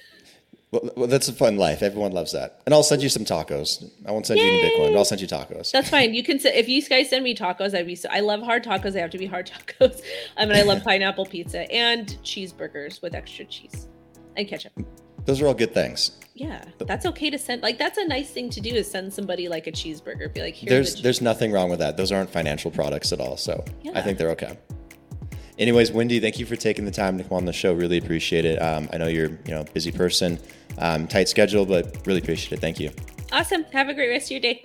Well, 0.73 0.91
well, 0.97 1.07
that's 1.09 1.29
a 1.29 1.33
fun 1.33 1.57
life. 1.57 1.83
Everyone 1.83 2.13
loves 2.13 2.33
that. 2.33 2.61
And 2.65 2.73
I'll 2.73 2.85
send 2.85 3.03
you 3.03 3.09
some 3.09 3.25
tacos. 3.25 3.91
I 4.07 4.13
won't 4.13 4.27
send 4.27 4.39
you 4.39 4.47
any 4.47 4.63
Bitcoin, 4.71 4.93
but 4.93 4.99
I'll 4.99 5.05
send 5.05 5.21
you 5.21 5.27
tacos. 5.27 5.73
That's 5.73 5.91
fine. 5.91 6.15
You 6.15 6.23
can 6.23 6.39
say 6.39 6.57
if 6.57 6.69
you 6.69 6.81
guys 6.83 7.11
send 7.11 7.25
me 7.25 7.35
tacos, 7.35 7.77
I'd 7.77 7.87
be 7.87 7.97
so. 7.97 8.09
I 8.11 8.21
love 8.21 8.43
hard 8.43 8.65
tacos. 8.65 8.93
They 8.93 9.01
have 9.01 9.11
to 9.11 9.19
be 9.19 9.27
hard 9.27 9.51
tacos. 9.81 10.01
I 10.37 10.47
mean, 10.47 10.57
I 10.57 10.63
love 10.63 10.85
pineapple 10.85 11.27
pizza 11.27 11.71
and 11.73 12.07
cheeseburgers 12.23 13.03
with 13.03 13.15
extra 13.15 13.45
cheese 13.47 13.89
and 14.37 14.47
ketchup. 14.47 14.73
Those 15.25 15.43
are 15.43 15.49
all 15.49 15.55
good 15.55 15.75
things. 15.75 16.13
Yeah, 16.35 16.65
that's 16.79 17.05
okay 17.05 17.29
to 17.31 17.39
send. 17.39 17.63
Like 17.63 17.77
that's 17.77 17.99
a 17.99 18.07
nice 18.07 18.31
thing 18.31 18.49
to 18.51 18.61
do 18.61 18.71
is 18.71 18.91
send 18.91 19.13
somebody 19.13 19.49
like 19.49 19.67
a 19.67 19.73
cheeseburger. 19.73 20.33
Be 20.33 20.41
like, 20.41 20.55
here's 20.55 20.71
There's 20.71 21.01
a 21.01 21.03
there's 21.03 21.21
nothing 21.21 21.53
wrong 21.53 21.69
with 21.69 21.81
that. 21.81 21.97
Those 21.97 22.13
aren't 22.13 22.31
financial 22.31 22.71
products 22.71 23.13
at 23.13 23.21
all. 23.21 23.37
So 23.37 23.65
I 23.95 24.03
think 24.03 24.19
they're 24.19 24.31
okay. 24.31 24.57
Anyways, 25.59 25.93
Wendy, 25.93 26.21
thank 26.21 26.39
you 26.39 26.47
for 26.47 26.57
taking 26.57 26.85
the 26.85 26.91
time 26.91 27.19
to 27.19 27.25
come 27.25 27.37
on 27.37 27.45
the 27.45 27.53
show. 27.53 27.73
Really 27.73 27.99
appreciate 27.99 28.45
it. 28.45 28.57
Um, 28.57 28.89
I 28.93 28.99
know 28.99 29.09
you're 29.09 29.31
you 29.31 29.55
know 29.55 29.65
busy 29.75 29.93
person, 29.93 30.39
um, 30.79 31.07
tight 31.07 31.29
schedule, 31.29 31.67
but 31.67 32.07
really 32.07 32.21
appreciate 32.21 32.53
it. 32.59 32.61
Thank 32.61 32.81
you. 32.81 32.91
awesome. 33.33 33.65
Have 33.73 33.89
a 33.89 33.95
great 33.95 34.09
rest 34.09 34.27
of 34.27 34.31
your 34.33 34.41
day. 34.41 34.65